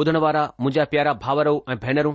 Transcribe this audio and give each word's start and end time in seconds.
ॿुधण 0.00 0.16
वारा 0.24 0.42
मुंहिंजा 0.60 0.84
प्यारा 0.90 1.12
भावरो 1.22 1.52
ऐं 1.70 1.74
भेनरूं 1.82 2.14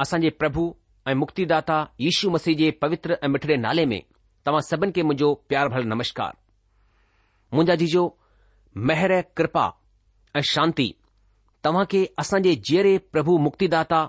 असांजे 0.00 0.28
प्रभु 0.40 0.62
ऐं 1.10 1.14
मुक्तिदाता 1.22 1.78
यीशू 2.00 2.30
मसीह 2.34 2.54
जे 2.60 2.70
पवित्र 2.82 3.16
ऐं 3.24 3.28
मिठड़े 3.32 3.56
नाले 3.64 3.84
में 3.90 4.00
तव्हां 4.46 4.60
सभिनि 4.68 4.92
खे 4.96 5.02
मुंहिंजो 5.08 5.28
प्यार 5.48 5.68
भर 5.74 5.82
नमस्कार 5.92 6.32
मुंहिंजा 7.54 7.74
जीजो 7.82 8.04
मेहर 8.90 9.14
कृपा 9.38 9.66
ऐं 10.36 10.42
शांति 10.52 10.86
तव्हां 11.64 11.84
खे 11.90 12.02
असांजे 12.24 12.54
जीअरे 12.68 12.96
प्रभु 13.12 13.36
मुक्तिदाता 13.48 14.00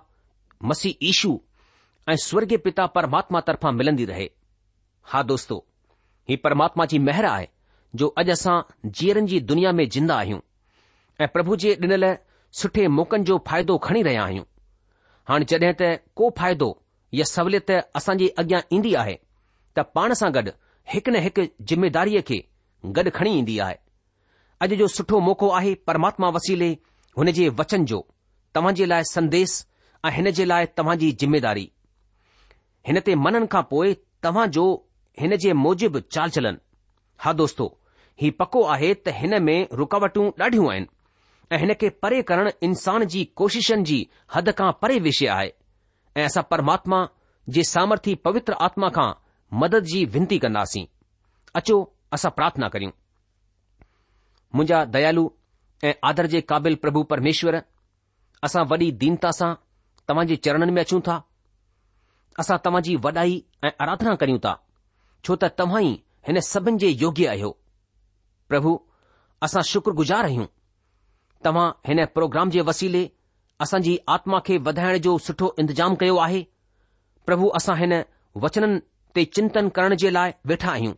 मसी 0.69 0.95
यीशू 1.03 1.33
ऐं 2.09 2.15
स्वर्ग 2.27 2.57
पिता 2.67 2.85
परमात्मा 2.97 3.39
तर्फ़ा 3.49 3.71
मिलन्दी 3.81 4.05
रहे 4.11 4.29
हा 5.11 5.23
दोस्तो 5.33 5.63
ही 6.29 6.35
परमात्मा 6.47 6.85
जी 6.93 6.99
मेहर 7.09 7.25
आहे 7.33 7.47
जो 8.03 8.07
अॼु 8.23 8.31
असां 8.37 8.57
जीअरनि 8.99 9.27
जी 9.35 9.39
दुनिया 9.51 9.71
में 9.81 9.87
जिंदा 9.97 10.15
आहियूं 10.25 10.39
ऐं 11.21 11.27
प्रभु 11.37 11.55
जे 11.65 11.73
ॾिनल 11.85 12.13
सुठे 12.59 12.87
मौक़नि 12.87 13.23
जो 13.27 13.37
फ़ाइदो 13.47 13.77
खणी 13.85 14.01
रहिया 14.07 14.23
आहियूं 14.23 14.43
हाणे 15.29 15.45
जॾहिं 15.51 15.73
त 15.81 15.87
को 16.19 16.29
फ़ाइदो 16.37 16.67
या 17.19 17.23
सहुलियत 17.29 17.71
असां 18.01 18.15
जे 18.21 18.27
अॻियां 18.43 18.61
ईंदी 18.77 18.93
आहे 19.01 19.15
त 19.77 19.83
पाण 19.97 20.13
सां 20.19 20.29
गॾु 20.37 20.51
हिकु 20.93 21.11
न 21.15 21.23
हिकु 21.25 21.45
जिमेदारीअ 21.71 22.21
खे 22.29 22.37
गॾु 22.99 23.11
खणी 23.17 23.33
ईंदी 23.39 23.57
आहे 23.65 23.75
अॼु 24.67 24.75
जो 24.83 24.87
सुठो 24.95 25.19
मौक़ो 25.27 25.49
आहे 25.59 25.73
परमात्मा 25.89 26.29
वसीले 26.37 26.69
हुन 27.17 27.31
जे 27.39 27.49
वचन 27.59 27.85
जो 27.91 27.99
तव्हां 28.55 28.73
जे 28.81 28.85
लाइ 28.93 29.03
संदेस 29.11 29.57
ऐं 30.05 30.11
हिन 30.19 30.31
जे 30.39 30.45
लाइ 30.53 30.65
तव्हां 30.77 30.97
जी 31.03 31.11
जिमेदारी 31.23 31.67
हिन 32.91 32.99
ते 33.09 33.15
मनण 33.27 33.51
खां 33.55 33.63
पोइ 33.75 33.93
तव्हां 34.27 34.47
जो 34.59 34.65
हिन 35.23 35.35
जे 35.47 35.53
मोजिब 35.67 36.01
चाल 36.17 36.37
चलन 36.39 36.63
हा 37.27 37.35
दोस्तो 37.43 37.69
हीउ 38.23 38.39
पको 38.43 38.63
आहे 38.77 38.93
त 38.93 39.19
हिन 39.21 39.41
में 39.49 39.57
रुकावटूं 39.83 40.29
ॾाढियूं 40.43 40.69
आहिनि 40.75 40.93
ऐं 41.51 41.57
हिन 41.59 41.73
खे 41.81 41.89
परे 42.01 42.21
करणु 42.29 42.49
इंसान 42.63 43.05
जी 43.13 43.23
कोशिशनि 43.39 43.83
जी 43.89 43.99
हद 44.35 44.49
खां 44.57 44.71
परे 44.81 44.97
विषय 45.07 45.27
आहे 45.33 45.51
ऐं 46.19 46.25
असां 46.25 46.43
परमात्मा 46.51 47.05
जे 47.55 47.63
सामर्थी 47.71 48.15
पवित्र 48.25 48.53
आत्मा 48.67 48.89
खां 48.95 49.11
मदद 49.61 49.83
जी 49.93 50.03
विनती 50.15 50.37
कंदासीं 50.45 50.85
अचो 51.59 51.77
असां 52.13 52.31
प्रार्थना 52.37 52.67
करियूं 52.75 52.91
मुंहिंजा 54.55 54.83
दयालू 54.95 55.29
ऐं 55.87 55.93
आदर 56.09 56.25
जे 56.33 56.41
क़ाबिल 56.49 56.75
प्रभु 56.83 57.03
परमेश्वर 57.13 57.59
असां 58.47 58.65
वॾी 58.71 58.89
दीनता 59.03 59.31
सां 59.39 59.53
तव्हां 60.09 60.25
जे 60.27 60.35
चरणनि 60.47 60.71
में 60.71 60.81
अचूं 60.83 60.99
था 61.07 61.21
असां 62.39 62.57
तव्हां 62.65 62.81
जी 62.87 62.95
वॾाई 63.05 63.41
ऐं 63.63 63.71
आराधना 63.85 64.15
करियूं 64.21 64.39
था 64.45 64.55
छो 65.23 65.35
त 65.43 65.51
तव्हां 65.59 65.83
ई 65.83 65.93
हिन 66.27 66.39
सभिनि 66.51 66.77
जे 66.85 66.89
योग्य 67.05 67.27
आहियो 67.35 67.57
प्रभु 68.49 68.79
असां 69.45 69.61
शुक्रगुज़ार 69.73 70.23
आहियूं 70.25 70.45
तव्हां 71.45 71.69
हिन 71.87 72.03
प्रोग्राम 72.13 72.49
जे 72.53 72.61
वसीले 72.67 73.05
असांजी 73.61 73.97
आत्मा 74.13 74.37
खे 74.45 74.57
वधाइण 74.67 74.97
जो 75.07 75.17
सुठो 75.25 75.47
इंतजाम 75.63 75.93
कयो 76.03 76.15
आहे 76.27 76.41
प्रभु 77.25 77.49
असां 77.59 77.75
हिन 77.81 77.91
वचननि 78.45 78.79
ते 79.15 79.23
चिंतन 79.35 79.67
करण 79.75 79.95
जे 80.03 80.09
लाइ 80.13 80.31
वेठा 80.51 80.69
आहियूं 80.71 80.93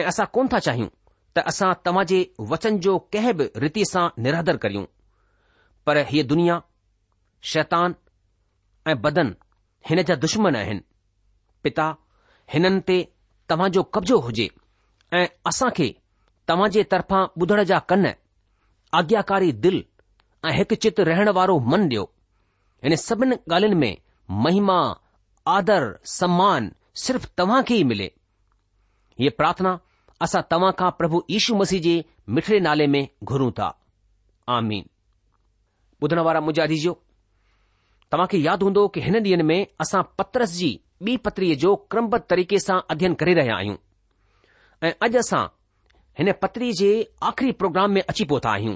ऐं 0.00 0.04
असां 0.12 0.26
कोन 0.36 0.48
था 0.52 0.58
चाहियूं 0.66 0.88
त 1.38 1.42
असां 1.52 1.72
तव्हां 1.88 2.04
जे 2.12 2.20
वचन 2.52 2.78
जो 2.86 2.94
कंहिं 3.16 3.34
बि 3.40 3.48
रीति 3.64 3.84
सां 3.92 4.06
निरादर 4.26 4.56
करियूं 4.64 4.84
पर 5.86 5.98
हीअ 6.12 6.24
दुनिया 6.32 6.60
शैतान 7.54 7.94
ऐं 8.92 8.96
बदन 9.08 9.34
हिन 9.90 10.02
जा 10.08 10.14
दुश्मन 10.26 10.56
आहिनि 10.62 10.84
पिता 11.66 11.88
हिननि 12.54 12.80
ते 12.92 12.96
तव्हांजो 13.50 13.82
कब्ज़ो 13.98 14.20
हुजे 14.28 14.48
ऐं 15.20 15.26
असां 15.52 15.70
खे 15.80 15.88
तव्हां 16.48 16.70
जे 16.78 16.82
तरफ़ां 16.94 17.22
ॿुधण 17.44 17.62
जा 17.72 17.78
कन 17.92 18.06
आज्ञाकारी 18.94 19.52
दिल 19.64 19.84
ऐं 20.46 20.52
हिकु 20.56 20.74
चित 20.82 21.00
रहण 21.08 21.28
वारो 21.36 21.58
मन 21.70 21.86
ॾियो 21.92 22.02
हिन 22.84 22.94
सभिनि 23.06 23.36
ॻाल्हियुनि 23.54 23.78
में 23.80 23.96
महिमा 24.44 24.78
आदर 25.56 25.86
सम्मान 26.18 26.70
सिर्फ़ 27.04 27.26
तव्हां 27.38 27.62
खे 27.68 27.76
ई 27.78 27.84
मिले 27.92 28.06
हीअ 29.20 29.30
प्रार्थना 29.38 29.72
असां 30.26 30.42
तव्हां 30.50 30.72
खां 30.80 30.90
प्रभु 30.98 31.22
यीशू 31.30 31.56
मसीह 31.62 31.80
जे 31.86 31.94
मिठड़े 32.38 32.60
नाले 32.66 32.86
में 32.94 33.02
घुरूं 33.24 33.50
था 33.58 33.68
आमीन 34.58 34.86
ॿुधण 36.04 36.18
वारा 36.28 36.40
मुजादी 36.50 36.78
जो 36.84 36.92
तव्हांखे 38.12 38.38
यादि 38.44 38.64
हूंदो 38.64 38.86
की 38.94 39.00
हिन 39.08 39.16
ॾींहनि 39.22 39.42
में 39.52 39.60
असां 39.86 40.02
पत्रस 40.18 40.52
जी 40.60 40.72
ॿी 41.06 41.16
पतरीअ 41.24 41.54
जो 41.66 41.74
क्रमबद्ध 41.90 42.22
तरीक़े 42.30 42.58
सां 42.68 42.78
अध्ययन 42.94 43.14
करे 43.22 43.34
रहिया 43.42 43.56
आहियूं 43.56 43.76
ऐं 44.88 44.92
अॼु 45.06 45.18
असां 45.26 45.44
हिन 46.18 46.32
पत्री 46.42 46.72
जे 46.72 46.90
आख़िरी 47.22 47.52
प्रोग्राम 47.60 47.90
में 47.92 48.00
अची 48.08 48.24
पहुता 48.28 48.50
आहियूं 48.50 48.74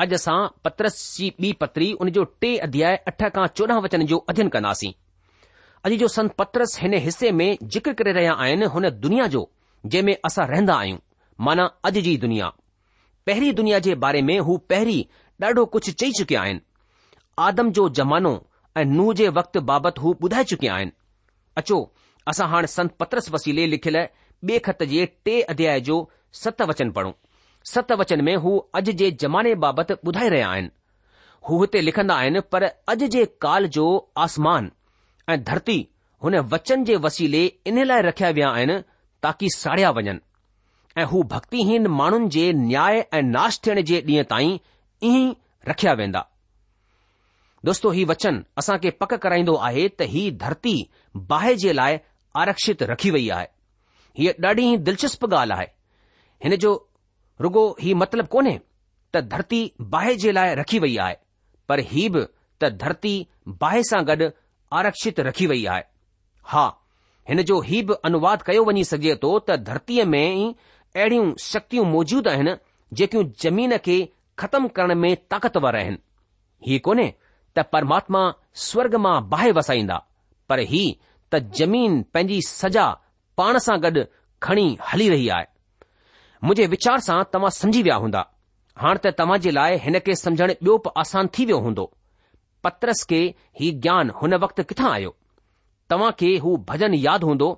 अॼु 0.00 0.14
असां 0.14 0.38
पत्रस 0.64 0.98
जी 1.16 1.32
ॿी 1.40 1.52
पत्री 1.60 1.90
हुन 2.00 2.10
जो 2.16 2.24
टे 2.42 2.50
अध्याय 2.66 2.96
अठ 3.10 3.22
खां 3.36 3.46
चोॾहं 3.56 3.80
वचन 3.84 4.04
जो 4.10 4.16
अध्यन 4.30 4.48
कंदासीं 4.56 4.92
अॼु 5.86 5.96
जो 6.02 6.08
संत 6.16 6.32
पत्रस 6.38 6.78
हिन 6.82 6.94
हिसे 7.06 7.30
में 7.40 7.48
जिक्र 7.76 7.92
करे 8.00 8.12
रहिया 8.18 8.32
आहिनि 8.44 8.66
हुन 8.74 8.88
दुनिया 9.06 9.26
जो 9.34 9.42
जंहिं 9.86 10.02
में 10.06 10.16
असां 10.28 10.46
रहंदा 10.50 10.74
आहियूं 10.84 10.98
माना 11.48 11.64
अॼु 11.90 12.00
जी 12.08 12.16
दुनिया 12.26 12.52
पहिरीं 13.26 13.52
दुनिया 13.60 13.78
जे 13.88 13.94
बारे 14.06 14.22
में 14.30 14.38
हू 14.50 14.56
पहिरीं 14.74 15.02
ॾाढो 15.46 15.64
कुझु 15.74 15.92
चई 15.92 16.12
चुकिया 16.18 16.40
आहिनि 16.42 16.60
आदम 17.48 17.70
जो 17.78 17.88
ज़मानो 17.98 18.32
ऐं 18.76 18.84
नूह 18.94 19.12
जे 19.20 19.28
वक़्त 19.40 19.58
बाबति 19.72 20.00
हू 20.04 20.14
ॿुधाए 20.22 20.44
चुकिया 20.52 20.74
आहिनि 20.74 20.90
अचो 21.62 21.78
असां 22.32 22.48
हाणे 22.54 22.66
संत 22.78 22.94
पत्रस 23.02 23.30
वसीले 23.36 23.66
लिखियल 23.74 24.04
ॿिए 24.48 24.58
खत 24.66 24.82
जे 24.90 25.04
टे 25.24 25.40
अध्याय 25.52 25.80
जो 25.86 25.94
सत 26.34 26.62
वचन 26.68 26.90
पढ़ूं 26.96 27.12
सत 27.72 27.92
वचन 27.98 28.24
में 28.24 28.34
हू 28.42 28.56
अॼु 28.78 28.92
जे 29.02 29.10
ज़माने 29.22 29.54
बाबति 29.64 29.94
ॿुधाए 30.06 30.28
रहिया 30.32 30.48
आहिनि 30.50 30.70
हू 31.48 31.60
हिते 31.60 31.80
लिखंदा 31.80 32.14
आहिनि 32.22 32.40
पर 32.52 32.64
अॼु 32.94 33.08
जे 33.14 33.24
काल 33.44 33.66
जो 33.76 33.86
आसमान 34.24 34.70
ऐं 35.30 35.42
धरती 35.44 35.78
हुन 36.24 36.36
वचन 36.54 36.84
जे 36.84 36.96
वसीले 37.06 37.44
इन 37.72 37.84
लाइ 37.86 38.02
रखिया 38.08 38.30
विया 38.38 38.48
आहिनि 38.58 38.78
ताकी 39.22 39.48
साड़िया 39.56 39.90
वञनि 39.98 40.20
ऐं 41.00 41.04
हू 41.14 41.22
भक्तिहीन 41.34 41.86
माण्हुनि 42.00 42.28
जे 42.36 42.52
न्याय 42.62 43.04
ऐं 43.14 43.22
नाश 43.30 43.60
थियण 43.66 43.82
जे 43.90 44.00
ॾींहं 44.08 44.24
ताईं 44.30 44.58
ईअं 45.10 45.32
रखिया 45.68 45.92
वेंदा 46.02 46.24
दोस्तो 47.64 47.90
हीउ 47.90 48.06
वचन 48.06 48.44
असां 48.58 48.78
खे 48.82 48.90
पक 49.02 49.14
कराईंदो 49.24 49.54
आहे 49.68 49.88
त 50.00 50.08
ही 50.14 50.30
धरती 50.44 50.74
बाहि 51.32 51.54
जे 51.64 51.72
लाइ 51.72 51.98
आरक्षित 52.42 52.82
रखी 52.92 53.10
वई 53.18 53.28
आहे 53.38 53.46
हीअ 54.18 54.32
ॾाढी 54.48 54.76
दिलचस्प 54.90 55.26
ॻाल्हि 55.34 55.58
आहे 55.58 55.76
हिन 56.44 56.56
जो 56.64 56.72
रुगो 57.44 57.64
ही 57.80 57.94
मतिलबु 58.02 58.28
कोन्हे 58.34 58.58
त 59.14 59.20
धरती 59.32 59.60
बाहि 59.94 60.16
जे 60.24 60.32
लाइ 60.32 60.54
रखी 60.54 60.78
वई 60.84 60.96
आहे 61.04 61.16
पर 61.68 61.80
ही 61.92 62.08
बि 62.16 62.22
त 62.62 62.70
धरती 62.82 63.14
बाहि 63.62 63.82
सां 63.90 64.00
गॾु 64.10 64.28
आरक्षित 64.80 65.20
रखी 65.28 65.46
वई 65.52 65.64
आहे 65.74 65.82
हा 66.52 66.66
हिन 67.28 67.42
जो 67.50 67.60
ही 67.68 67.80
बि 67.88 67.94
अनुवाद 68.08 68.42
कयो 68.48 68.64
वञी 68.68 68.84
सघे 68.90 69.14
थो 69.22 69.32
त 69.48 69.56
धरतीअ 69.70 70.04
में 70.14 70.20
ई 70.22 70.48
अहिड़ियूं 70.96 71.34
शक्तियूं 71.46 71.84
मौजूदु 71.94 72.30
आहिनि 72.34 72.54
जेकियूं 73.00 73.24
ज़मीन 73.44 73.76
खे 73.86 73.96
ख़त्म 74.42 74.68
करण 74.78 74.94
में 75.04 75.10
ताक़तवर 75.32 75.76
आहिनि 75.80 75.98
हीउ 76.68 76.78
कोन्हे 76.88 77.08
त 77.58 77.64
परमात्मा 77.72 78.22
स्वर्ग 78.68 78.94
मां 79.06 79.14
बाहि 79.34 79.52
वसाईंदा 79.60 79.98
पर 80.48 80.58
ही 80.72 80.82
त 81.32 81.42
ज़मीन 81.60 82.00
पंहिंजी 82.14 82.40
सज़ा 82.50 82.88
पाण 83.40 83.58
सां 83.68 83.78
गॾु 83.86 84.04
खणी 84.48 84.66
हली 84.92 85.08
रही 85.14 85.28
आहे 85.36 85.56
मुंहिंजे 86.44 86.66
वीचार 86.72 87.00
सां 87.04 87.22
तव्हां 87.32 87.50
समझी 87.54 87.82
विया 87.86 87.94
हूंदा 88.02 88.20
हाणे 88.82 88.98
त 89.06 89.10
तव्हां 89.20 89.38
जे 89.46 89.50
लाइ 89.54 89.78
हिन 89.84 89.98
खे 90.08 90.14
समझण 90.18 90.50
ॿियो 90.56 90.76
बि 90.84 90.90
आसान 91.02 91.28
थी 91.38 91.44
वियो 91.44 91.58
हूंदो 91.66 91.86
पत्रस 92.66 93.02
खे 93.12 93.20
ही 93.62 93.70
ज्ञान 93.86 94.10
हुन 94.20 94.34
वक़्तु 94.44 94.64
किथां 94.72 94.90
आयो 94.98 95.14
तव्हां 95.94 96.10
खे 96.20 96.30
हू 96.44 96.52
भॼन 96.68 96.94
यादि 97.06 97.26
हूंदो 97.30 97.48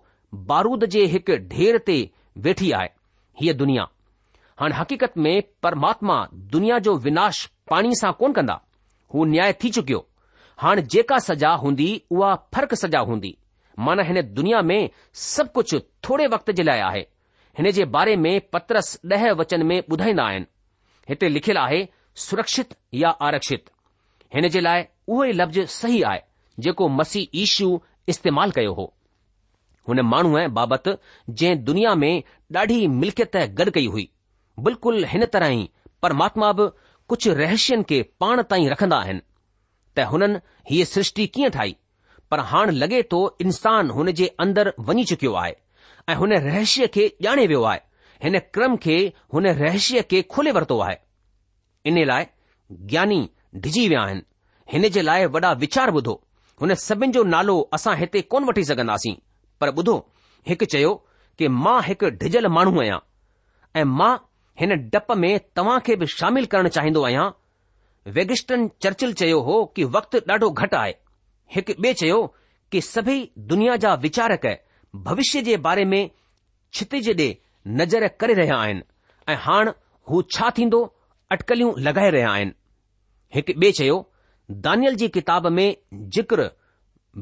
बारूद 0.53 0.85
जे 0.97 1.03
हिकु 1.17 1.37
ढेर 1.53 1.79
ते 1.91 1.99
वेठी 2.47 2.71
आहे 2.81 2.89
हीअ 3.43 3.57
दुनिया 3.65 3.87
हाणे 4.63 4.77
हक़ीक़त 4.79 5.13
में 5.27 5.35
परमात्मा 5.67 6.17
दुनिया 6.57 6.79
जो 6.89 6.97
विनाश 7.09 7.45
पाणी 7.73 7.95
सां 8.03 8.13
कोन 8.23 8.33
कंदा 8.39 8.59
हू 9.15 9.25
न्याय 9.37 9.53
थी 9.63 9.71
चुकियो 9.79 10.01
हाणे 10.65 10.83
जेका 10.97 11.19
सजा 11.29 11.51
हूंदी 11.65 11.91
उहा 12.17 12.35
फ़र्क़ु 12.55 12.77
सजा 12.87 13.01
हूंदी 13.13 13.37
माना 13.89 14.03
हिन 14.11 14.21
दुनिया 14.41 14.61
में 14.73 14.81
सभु 15.29 15.51
कुझु 15.61 15.79
थोरे 16.09 16.27
वक़्त 16.37 16.51
जे 16.59 16.63
लाइ 16.71 16.81
आहे 16.91 17.07
हिन 17.59 17.71
जे 17.77 17.85
बारे 17.95 18.15
में 18.25 18.33
पत्रस 18.53 18.99
ॾह 19.15 19.31
वचन 19.39 19.63
में 19.67 19.81
ॿुधाईंदा 19.93 20.23
आहिनि 20.25 20.47
हिते 21.09 21.29
लिखियलु 21.29 21.61
आहे 21.61 21.87
सुरक्षित 22.25 22.75
या 22.95 23.09
आरक्षित 23.29 23.71
हिन 24.35 24.49
जे 24.57 24.61
लाइ 24.61 24.85
उहो 25.09 25.25
ई 25.25 25.33
लफ़्ज़ 25.41 25.61
सही 25.79 26.03
आहे 26.11 26.21
जेको 26.67 26.89
मसीह 26.99 27.41
ईशू 27.45 27.71
इस्तेमालु 28.15 28.53
कयो 28.59 28.73
हो 28.75 28.85
हुन 29.89 30.01
माण्हूअ 30.13 30.47
बाबति 30.59 30.95
जंहिं 31.31 31.65
दुनिया 31.65 31.95
में 32.03 32.23
ॾाढी 32.57 32.79
मिल्कियत 33.03 33.37
गॾु 33.61 33.71
कई 33.79 33.87
हुई 33.95 34.09
बिल्कुलु 34.69 35.07
हिन 35.15 35.27
तरह 35.37 35.53
ई 35.55 35.69
परमात्मा 36.03 36.53
बि 36.61 36.69
कुझु 37.09 37.33
रहस्यनि 37.43 37.83
खे 37.89 38.03
पाण 38.21 38.43
ताईं 38.51 38.69
रखंदा 38.71 38.97
आहिनि 39.07 39.21
त 39.99 40.07
हुननि 40.13 40.39
हीअ 40.71 40.85
सृष्टि 40.95 41.27
कीअं 41.37 41.51
ठाही 41.59 41.77
पर 42.31 42.41
हाणे 42.53 42.73
लॻे 42.83 43.03
थो 43.13 43.21
इंसान 43.47 43.91
हुन 43.99 44.11
जे 44.23 44.27
अंदरि 44.47 44.73
वञी 44.91 45.05
चुकियो 45.15 45.33
आहे 45.45 45.57
ऐं 46.11 46.15
हुन 46.19 46.33
रहस्य 46.45 46.87
खे 46.95 47.03
ॼाणे 47.25 47.47
वियो 47.51 47.63
आहे 47.71 47.81
हिन 48.23 48.39
क्रम 48.55 48.77
खे 48.85 48.95
हुन 49.35 49.47
रहस्य 49.59 50.03
खे 50.11 50.23
खोले 50.35 50.51
वरितो 50.57 50.79
आहे 50.87 50.97
इन 51.91 51.99
लाइ 52.11 52.25
ज्ञानी 52.93 53.19
डिजी 53.67 53.85
विया 53.93 54.01
आहिनि 54.07 54.23
हिन 54.73 54.89
जे 54.97 55.03
लाइ 55.09 55.27
वॾा 55.37 55.51
वीचार 55.65 55.89
ॿुधो 56.01 56.15
हुन 56.61 56.75
सभिनि 56.87 57.13
जो 57.17 57.23
नालो 57.35 57.55
असां 57.79 57.95
हिते 58.01 58.21
कोन 58.35 58.45
वठी 58.51 58.65
सघंदासीं 58.71 59.15
पर 59.61 59.71
ॿुधो 59.83 59.95
हिकु 60.51 60.67
चयो 60.75 60.91
कि 61.39 61.49
मां 61.67 61.77
हिकु 61.89 62.09
डिजल 62.23 62.47
माण्हू 62.57 62.81
आहियां 62.83 62.99
ऐं 63.81 63.85
मां 64.01 64.13
हिन 64.61 64.75
डप 64.95 65.13
में 65.25 65.31
तव्हां 65.57 65.79
खे 65.89 65.97
बि 66.03 66.07
शामिल 66.17 66.47
करणु 66.55 66.73
चाहींदो 66.79 67.03
आहियां 67.11 67.29
वेगिस्टन 68.19 68.67
चर्चिल 68.85 69.13
चयो 69.23 69.39
हो 69.51 69.57
कि 69.77 69.85
वक़्तु 69.97 70.19
ॾाढो 70.33 70.51
घटि 70.63 70.77
आहे 70.83 70.95
हिकु 71.57 71.79
ॿिए 71.85 71.95
चयो 72.03 72.19
कि 72.73 72.81
सभई 72.93 73.21
दुनिया 73.55 73.77
जा 73.87 73.95
विचारक 74.07 74.47
भविष्य 74.97 75.41
जे 75.43 75.57
बारे 75.57 75.85
में 75.85 76.11
छितिज 76.75 77.09
ॾे 77.21 77.29
नज़र 77.67 78.07
करे 78.21 78.35
रहिया 78.35 78.57
आहिनि 78.59 78.83
ऐं 79.29 79.37
हाणे 79.41 79.71
हू 80.11 80.23
छा 80.35 80.51
थींदो 80.59 80.83
अटकलियूं 81.33 81.73
लॻाए 81.83 82.11
रहिया 82.11 82.31
आहिनि 82.31 82.53
हिकु 83.35 83.53
ॿिए 83.61 83.71
चयो 83.79 83.99
दानियल 84.67 84.95
जी 85.03 85.09
किताब 85.17 85.47
में 85.59 85.77
जिक्र 86.17 86.51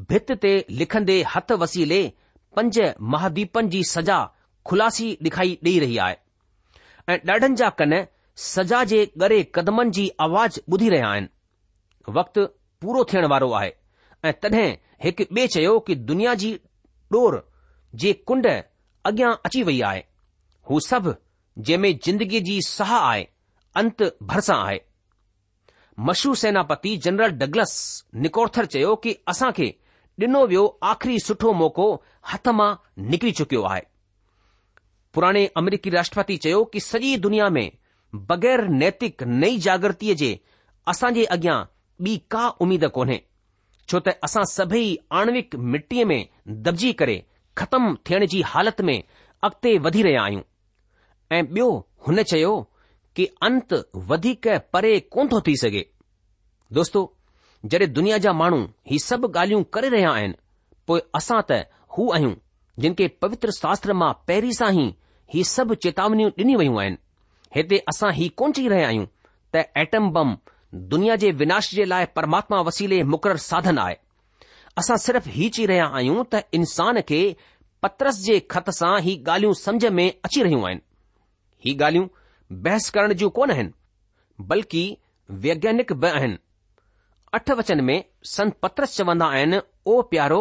भित 0.09 0.33
ते 0.43 0.53
लिखंदे 0.71 1.23
हथ 1.35 1.53
वसीले 1.63 2.01
पंज 2.57 2.81
महादीपनि 3.15 3.69
जी 3.71 3.83
सज़ा 3.91 4.19
खुलासी 4.67 5.09
डेखाइ 5.23 5.55
ॾेई 5.65 5.79
रही 5.79 5.97
आहे 6.07 6.17
ऐं 7.15 7.19
ॾाढनि 7.33 7.55
जा 7.57 7.69
कन 7.83 8.05
सजा 8.47 8.83
जे 8.95 9.09
गड़े 9.21 9.43
क़दमनि 9.55 9.91
जी 9.99 10.11
आवाज़ 10.29 10.59
ॿुधी 10.73 10.89
रहिया 10.89 11.09
आहिनि 11.11 12.13
वक़्तु 12.19 12.45
पूरो 12.83 13.05
थियण 13.13 13.27
वारो 13.35 13.51
आहे 13.61 13.73
ऐं 14.29 14.33
तॾहिं 14.45 14.67
हिकु 15.05 15.25
ॿिए 15.35 15.47
चयो 15.55 15.79
कि 15.89 15.95
दुनिया 16.13 16.35
जी 16.43 16.53
डोर 17.13 17.43
जे 17.95 18.13
कुंड 18.27 18.47
अॻियांची 18.47 19.63
वई 19.63 19.81
आहे 19.87 20.01
हू 20.71 20.79
सभु 20.87 21.13
जंहिं 21.59 21.79
में 21.83 21.99
जिंदगीअ 22.05 22.41
जी 22.49 22.61
सह 22.67 22.93
आहे 22.97 23.25
अंत 23.83 24.03
भरिसां 24.33 24.57
आहे 24.67 24.79
मशहूरु 26.09 26.35
सेनापति 26.41 26.97
जनरल 27.05 27.31
डगलस 27.39 27.73
निकोर्थर 28.27 28.65
चयो 28.75 28.95
कि 29.05 29.15
असां 29.29 29.51
खे 29.59 29.73
ॾिनो 30.21 30.45
वियो 30.51 30.67
आख़िरी 30.91 31.19
सुठो 31.21 31.53
मौक़ो 31.59 31.85
हथ 32.33 32.49
मां 32.59 32.69
निकिरी 33.11 33.33
चुकियो 33.41 33.63
आहे 33.73 33.83
पुराणे 35.15 35.45
अमरीकी 35.57 35.91
राष्ट्रपति 35.91 36.37
चयो 36.45 36.65
कि 36.73 36.81
सॼी 36.81 37.17
दुनिया 37.27 37.49
में 37.57 37.71
बगैर 38.31 38.67
नैतिक 38.81 39.23
नई 39.27 39.59
जागतीअ 39.67 40.15
जे 40.23 40.31
असां 40.93 41.13
जे 41.19 41.25
अॻियां 41.37 41.57
बि 42.05 42.17
का 42.31 42.49
उमीद 42.67 42.85
कोन्हे 42.99 43.21
छो 43.89 43.99
त 44.09 44.17
असां 44.25 44.45
सभेई 44.55 44.97
आणविक 45.21 45.57
मिटीअ 45.77 46.05
में 46.13 46.21
दबजी 46.69 46.93
करे 47.03 47.23
ख़तम 47.59 47.87
थियण 48.09 48.25
जी 48.33 48.41
हालति 48.53 48.83
में 48.89 48.99
अॻिते 49.47 49.71
वधी 49.87 50.03
रहिया 50.07 50.23
आहियूं 50.23 50.43
ऐं 51.37 51.43
ॿियो 51.55 51.69
हुन 52.09 52.23
चयो 52.33 52.53
कि 53.17 53.25
अंत 53.49 53.73
वधीक 54.11 54.49
परे 54.75 54.93
कोन 55.17 55.29
थो 55.33 55.41
थी 55.49 55.55
सघे 55.63 55.83
दोस्तो 56.79 57.03
जॾहिं 57.73 57.93
दुनिया 57.93 58.19
जा 58.27 58.33
माण्हू 58.43 58.61
ही 58.91 58.99
सभु 59.07 59.31
ॻाल्हियूं 59.37 59.63
करे 59.77 59.89
रहिया 59.95 60.11
आहिनि 60.19 60.41
पोइ 60.91 61.01
असां 61.21 61.41
त 61.51 61.59
हू 61.97 62.09
आहियूं 62.19 62.35
जिन 62.85 62.95
खे 63.01 63.09
पवित्र 63.25 63.51
शास्त्र 63.61 63.99
मां 64.03 64.13
पहिरीं 64.31 64.55
सां 64.63 64.71
ई 64.85 65.45
सभु 65.55 65.75
चेतावनियूं 65.87 66.31
ॾिनी 66.43 66.57
वयूं 66.63 66.79
आहिनि 66.83 67.03
हिते 67.59 67.83
असां 67.95 68.13
ही 68.21 68.29
कोन 68.43 68.53
चई 68.61 68.69
रहिया 68.75 68.89
आहियूं 68.93 69.07
त 69.57 69.67
एटम 69.85 70.11
बम 70.19 70.37
दुनिया 70.95 71.17
जे 71.25 71.31
विनाश 71.45 71.75
जे 71.81 71.85
लाइ 71.95 72.07
परमात्मा 72.21 72.61
वसीले 72.71 73.03
मुक़ररु 73.15 73.45
साधन 73.51 73.79
आहे 73.87 73.97
असां 74.79 74.97
सिर्फ़ 75.03 75.29
हीउ 75.37 75.49
चई 75.55 75.65
रहिया 75.69 75.87
आहियूं 75.99 76.25
त 76.33 76.41
इंसान 76.57 77.01
खे 77.07 77.17
पत्रस 77.85 78.19
जे 78.27 78.35
ख़त 78.53 78.69
सां 78.75 78.91
ही 79.07 79.15
ॻाल्हियूं 79.29 79.55
सम्झ 79.61 79.87
में 79.99 80.09
अची 80.29 80.43
रहियूं 80.47 80.61
आहिनि 80.69 80.83
ही 81.65 81.75
ॻाल्हियूं 81.87 82.07
बहस 82.67 82.89
करण 82.97 83.15
जूं 83.23 83.31
कोन 83.39 83.51
आहिनि 83.55 84.45
बल्कि 84.53 84.83
वैज्ञानिक 85.47 85.93
बि 86.05 86.09
आहिनि 86.19 86.39
अठ 87.39 87.51
वचन 87.63 87.83
में 87.89 87.99
संत 88.35 88.55
पतरस 88.67 88.95
चवंदा 89.01 89.27
आहिनि 89.39 89.59
ओ 89.65 90.01
प्यारो 90.13 90.39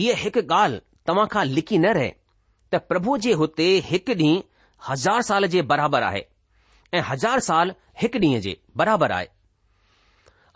हीअ 0.00 0.16
हिकु 0.24 0.42
ॻाल्हि 0.58 0.82
तव्हां 1.10 1.26
खां 1.36 1.44
लिकी 1.58 1.78
न 1.84 1.94
रहे 2.00 2.10
त 2.10 2.82
प्रभु 2.94 3.16
जे 3.28 3.36
हुते 3.44 3.68
हिकु 3.92 4.18
ॾींहुं 4.24 4.34
हज़ार 4.88 5.22
साल 5.30 5.46
जे 5.56 5.62
बराबरि 5.74 6.08
आहे 6.10 6.24
ऐं 6.94 7.06
हज़ार 7.14 7.46
साल 7.50 7.74
हिकु 8.04 8.26
ॾींहं 8.26 8.44
जे 8.50 8.56
बराबरि 8.84 9.18
आहे 9.20 9.30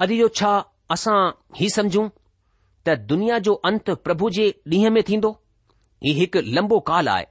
अॼु 0.06 0.20
जो 0.24 0.28
छा 0.42 0.54
असां 0.98 1.18
ही 1.62 1.70
समझूं 1.78 2.06
त 2.88 2.94
दुनिया 3.10 3.38
जो 3.46 3.52
अंत 3.68 3.90
प्रभु 4.06 4.28
जे 4.36 4.46
ॾींहं 4.72 4.90
में 4.94 5.02
थींदो 5.08 5.28
ही 6.04 6.12
हिकु 6.18 6.40
लंबो 6.56 6.78
काल 6.90 7.08
आहे 7.08 7.24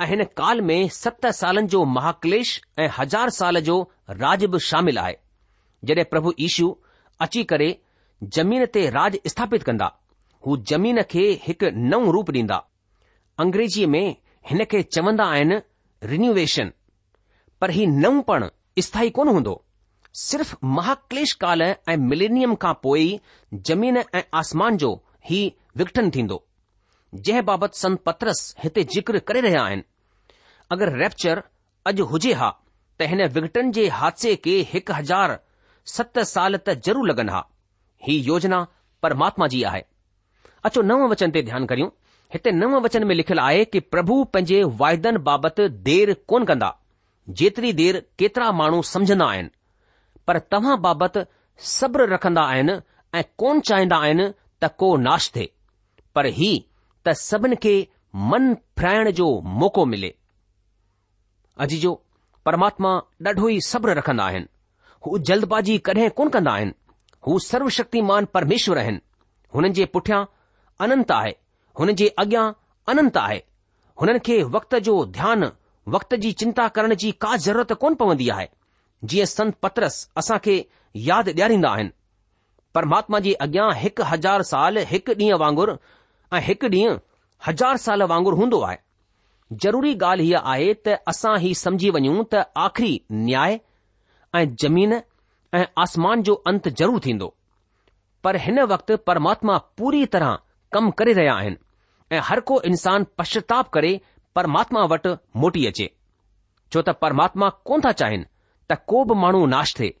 ऐं 0.00 0.06
हिन 0.08 0.22
काल 0.36 0.60
में 0.68 0.78
सत 0.96 1.26
सालन 1.40 1.66
जो 1.74 1.84
महाकलेश 1.96 2.60
ऐं 2.84 2.88
हज़ार 2.98 3.30
साल 3.38 3.60
जो 3.68 3.76
राज 4.22 4.44
बि 4.54 4.58
शामिल 4.68 4.98
आहे 5.04 5.16
जडे॒ 5.90 6.04
प्रभु 6.14 6.32
ईशू 6.48 6.68
अची 7.26 7.42
करे 7.52 7.68
जमीन 8.38 8.64
ते 8.76 8.88
राज 8.96 9.18
स्थापित 9.32 9.62
कंदा 9.68 9.90
हू 10.46 10.56
जमीन 10.72 11.02
खे 11.12 11.26
हिकु 11.46 11.70
नओं 11.92 12.10
रूप 12.18 12.30
ॾींदा 12.36 12.58
अंग्रेजीअ 13.44 13.88
में 13.96 14.04
हिन 14.50 14.64
खे 14.72 14.82
चवन्दा 14.96 15.24
आहिनि 15.36 15.58
रिन्यूवेशन 16.12 16.72
पर 17.60 17.70
ही 17.78 17.86
नओ 18.00 18.20
पण 18.32 18.48
स्थाई 18.88 19.10
कोन 19.18 19.28
हूंदो 19.38 19.54
सिर्फ़ 20.18 20.54
महाक्लेश 20.76 21.32
काल 21.40 21.62
ऐं 21.62 21.96
मिलेनियम 22.10 22.54
खां 22.60 22.72
पोइ 22.82 23.00
ई 23.06 23.20
ज़मीन 23.70 23.96
ऐं 23.96 24.22
आसमान 24.38 24.76
जो 24.82 24.90
ई 25.30 25.40
विघटन 25.76 26.10
थींदो 26.10 26.38
जंहिं 27.14 27.42
बाबति 27.48 27.78
संत 27.80 28.00
पत्रस 28.06 28.38
हिते 28.62 28.84
ज़िक्र 28.94 29.18
करे 29.30 29.40
रहिया 29.46 29.62
आहिनि 29.64 29.82
अगरि 30.76 30.94
रेप्चर 31.02 31.42
अॼु 31.90 32.04
हुजे 32.12 32.32
हा 32.42 32.48
त 32.98 33.08
हिन 33.10 33.24
विघटन 33.34 33.72
जे 33.78 33.86
हादसे 33.98 34.34
खे 34.46 34.54
हिकु 34.70 34.92
हज़ार 35.00 35.38
सत 35.96 36.18
साल 36.32 36.56
त 36.56 36.74
ज़रूर 36.86 37.08
लॻनि 37.10 37.32
हा 37.36 37.42
ही 38.08 38.16
योजना 38.30 38.64
परमात्मा 39.02 39.46
जी 39.56 39.62
आहे 39.72 39.82
अचो 40.70 40.82
नव 40.92 41.06
वचन 41.12 41.30
ते 41.36 41.42
ध्यानु 41.50 41.66
करियूं 41.74 41.90
हिते 42.36 42.52
नव 42.62 42.78
वचन 42.88 43.06
में 43.08 43.14
लिखियलु 43.18 43.42
आहे 43.50 43.64
कि 43.74 43.80
प्रभु 43.96 44.18
पंहिंजे 44.36 44.62
वाइदनि 44.84 45.24
बाबति 45.30 45.68
देर 45.90 46.14
कोन 46.34 46.44
कंदा 46.52 46.70
जेतिरी 47.42 47.72
देर 47.82 48.02
केतिरा 48.24 48.50
माण्हू 48.62 48.82
समझंदा 48.94 49.28
आहिनि 49.34 49.54
पर 50.26 50.38
तव्हां 50.52 50.80
बाबति 50.82 51.22
सब्र 51.72 52.08
रखंदा 52.14 52.42
आहिनि 52.52 52.76
ऐं 53.14 53.22
कोन 53.42 53.60
चाहींदा 53.68 53.96
आहिनि 54.06 54.28
त 54.62 54.70
को 54.82 54.96
नाश 55.02 55.30
थिए 55.36 55.52
पर 56.14 56.26
ही 56.38 56.48
त 57.06 57.12
सभिनि 57.20 57.56
खे 57.66 57.76
मन 58.32 58.54
फिराइण 58.78 59.10
जो 59.20 59.28
मौक़ो 59.62 59.84
मिले 59.92 60.14
अजी 61.64 61.78
जो 61.84 61.92
परमात्मा 62.46 62.90
ॾाढो 63.26 63.48
ई 63.48 63.60
सब्र 63.66 63.94
रखंदा 63.98 64.24
आहिनि 64.30 64.46
हू 65.06 65.18
जल्दबाज़ी 65.30 65.78
कॾहिं 65.88 66.08
कोन 66.20 66.28
कंदा 66.36 66.52
आहिनि 66.58 66.72
हू 67.26 67.38
सर्वशक्तिमान 67.48 68.24
परमेश्वर 68.36 68.78
आहिनि 68.82 69.00
हुननि 69.54 69.70
जे 69.78 69.84
पुठियां 69.96 70.24
अनंत 70.86 71.10
आहे 71.20 71.34
हुन 71.80 71.92
जे 72.02 72.08
अॻियां 72.24 72.44
अनंत 72.94 73.16
आहे 73.24 73.42
हुननि 74.00 74.18
खे 74.28 74.42
वक्त 74.56 74.74
जो 74.90 74.96
ध्यानु 75.18 75.48
वक्त 75.96 76.14
जी 76.26 76.32
चिंता 76.42 76.68
करण 76.78 76.94
जी 77.04 77.10
का 77.24 77.36
ज़रूरत 77.46 77.72
कोन 77.84 77.94
पवंदी 78.04 78.28
आहे 78.38 78.48
जीअं 79.10 79.26
संत 79.32 79.52
पत्रस 79.64 79.98
असां 80.20 80.38
खे 80.44 80.54
यादि 81.08 81.32
ॾियारींदा 81.38 81.70
आहिनि 81.76 81.90
परमात्मा 82.78 83.18
जे 83.26 83.32
अॻियां 83.46 83.66
हिकु 83.82 84.02
हज़ार 84.12 84.42
साल 84.52 84.78
हिकु 84.92 85.14
ॾींहुं 85.22 85.38
वांगुरु 85.42 85.74
ऐं 86.34 86.40
हिकु 86.48 86.68
ॾींहुं 86.74 86.96
हज़ार 87.46 87.76
साल 87.84 88.02
वांगुरु 88.12 88.36
हूंदो 88.40 88.60
आहे 88.68 88.78
ज़रूरी 89.64 89.92
ॻाल्हि 89.98 90.26
हीअ 90.30 90.40
आहे 90.52 90.72
त 90.86 90.96
असां 91.12 91.36
ही 91.44 91.54
समझी 91.62 91.90
वञूं 91.96 92.22
त 92.34 92.42
आखिरी 92.66 92.92
न्याय 93.26 93.58
ऐं 94.38 94.44
जमीन 94.62 94.92
ऐं 95.58 95.64
आसमान 95.84 96.22
जो 96.28 96.34
अंत 96.50 96.68
ज़रूरु 96.80 97.00
थींदो 97.06 97.28
पर 98.24 98.36
हिन 98.46 98.60
वक़्तु 98.72 98.96
परमात्मा 99.10 99.56
पूरी 99.80 100.04
तरह 100.14 100.32
कमु 100.76 100.90
करे 101.00 101.12
रहिया 101.18 101.34
आहिनि 101.42 101.62
ऐं 102.16 102.20
हर 102.30 102.40
को 102.48 102.60
इंसान 102.72 103.06
पश्चाताप 103.20 103.68
करे 103.78 103.92
परमात्मा 104.38 104.80
वटि 104.94 105.14
मोटी 105.44 105.66
अचे 105.72 105.86
छो 106.74 106.82
त 106.90 106.96
परमात्मा 107.04 107.48
कोन 107.70 107.80
था 107.84 107.92
चाहिनि 108.00 108.26
त 108.70 108.76
को 108.88 109.04
बि 109.10 109.14
माण्हू 109.20 109.44
नाश 109.46 109.74
थिए 109.80 109.94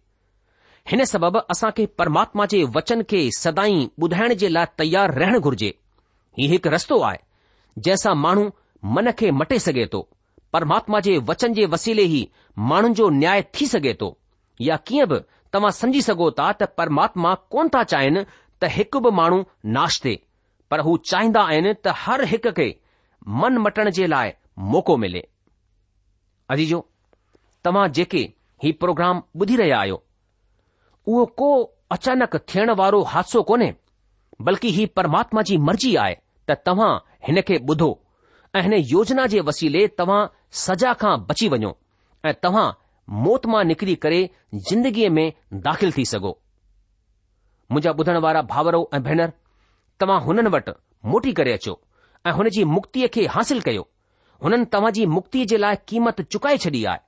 हिन 0.90 1.04
सबबि 1.12 1.38
असां 1.50 1.70
खे 1.76 1.84
परमात्मा 1.98 2.46
जे 2.52 2.62
वचन 2.76 3.02
खे 3.10 3.20
सदाई 3.38 3.86
ॿुधाइण 4.02 4.34
जे 4.42 4.48
लाइ 4.48 4.66
तयार 4.78 5.14
रहणु 5.22 5.40
घुर्जे 5.48 5.68
हीउ 6.38 6.50
हिकु 6.50 6.70
रस्तो 6.74 7.00
आहे 7.08 7.18
जंहिंसां 7.84 8.14
माण्हू 8.24 8.44
मन 8.96 9.10
खे 9.18 9.30
मटे 9.40 9.58
सघे 9.66 9.86
थो 9.92 10.00
परमात्मा 10.52 11.00
जे 11.06 11.16
वचन 11.28 11.52
जे 11.58 11.66
वसीले 11.74 12.02
ई 12.02 12.20
माण्हुनि 12.72 12.94
जो 13.00 13.08
न्याय 13.20 13.42
थी 13.54 13.66
सघे 13.74 13.94
थो 14.00 14.08
या 14.68 14.76
कीअं 14.86 15.08
बि 15.08 15.18
तव्हां 15.54 15.70
समझी 15.80 16.02
सघो 16.08 16.30
था 16.38 16.50
त 16.60 16.68
परमात्मा 16.78 17.34
कोन 17.54 17.68
था 17.74 17.82
चाहिनि 17.92 18.22
त 18.62 18.70
हिकु 18.76 19.00
बि 19.06 19.10
माण्हू 19.20 19.42
नाश 19.78 20.00
थिए 20.04 20.22
पर 20.70 20.80
हू 20.88 20.96
चाहींदा 21.10 21.40
आहिनि 21.52 21.72
त 21.84 21.92
हर 22.04 22.24
हिक 22.34 22.48
खे 22.60 22.68
मन 23.42 23.58
मटण 23.66 23.90
जे 24.00 24.06
लाइ 24.14 24.32
मौक़ो 24.74 24.96
मिले 25.06 25.22
अजीजो 26.56 26.80
तव्हां 27.64 27.86
जेके 28.00 28.26
ही 28.62 28.70
प्रोग्राम 28.82 29.22
ॿुधी 29.36 29.56
रहिया 29.56 29.78
आहियो 29.80 30.02
उहो 31.06 31.24
को 31.40 31.48
अचानक 31.92 32.36
थियण 32.54 32.70
वारो 32.78 33.02
हादसो 33.14 33.42
कोन्हे 33.50 33.74
बल्कि 34.46 34.70
ही 34.76 34.86
परमात्मा 34.98 35.42
जी 35.50 35.56
मर्ज़ी 35.66 35.94
आहे 36.04 36.14
त 36.50 36.56
तव्हां 36.66 36.94
हिन 37.28 37.40
खे 37.48 37.58
ॿुधो 37.72 37.88
ऐं 38.56 38.62
हिन 38.62 38.72
योजना 38.92 39.26
जे 39.34 39.40
वसीले 39.48 39.86
तव्हां 39.98 40.26
सजा 40.64 40.92
खां 41.02 41.16
बची 41.28 41.48
वञो 41.54 41.74
ऐं 42.24 42.32
तव्हां 42.42 42.66
मौत 43.26 43.46
मां 43.54 43.64
निकिरी 43.64 43.94
करे 44.04 44.20
जिंदगीअ 44.70 45.10
में 45.18 45.32
दाख़िल 45.68 45.92
थी 45.98 46.04
सघो 46.12 46.32
मुंहिंजा 47.72 47.90
ॿुधण 48.00 48.16
वारा 48.26 48.42
भाउरो 48.52 48.88
ऐं 48.94 49.02
भेनर 49.02 49.32
तव्हां 50.00 50.20
हुननि 50.26 50.50
वटि 50.56 50.72
मोटी 51.12 51.32
करे 51.40 51.52
अचो 51.60 51.80
ऐं 52.26 52.32
हुन 52.40 52.48
जी 52.58 52.64
मुक्तीअ 52.76 53.08
खे 53.14 53.26
हासिल 53.36 53.60
कयो 53.68 53.88
हुननि 54.44 54.64
तव्हां 54.76 54.92
जी 55.00 55.06
मुक्तीअ 55.16 55.46
जे 55.50 55.56
लाइ 55.64 55.76
क़ीमत 55.88 56.22
चुकाए 56.36 56.56
छॾी 56.66 56.84
आहे 56.84 56.98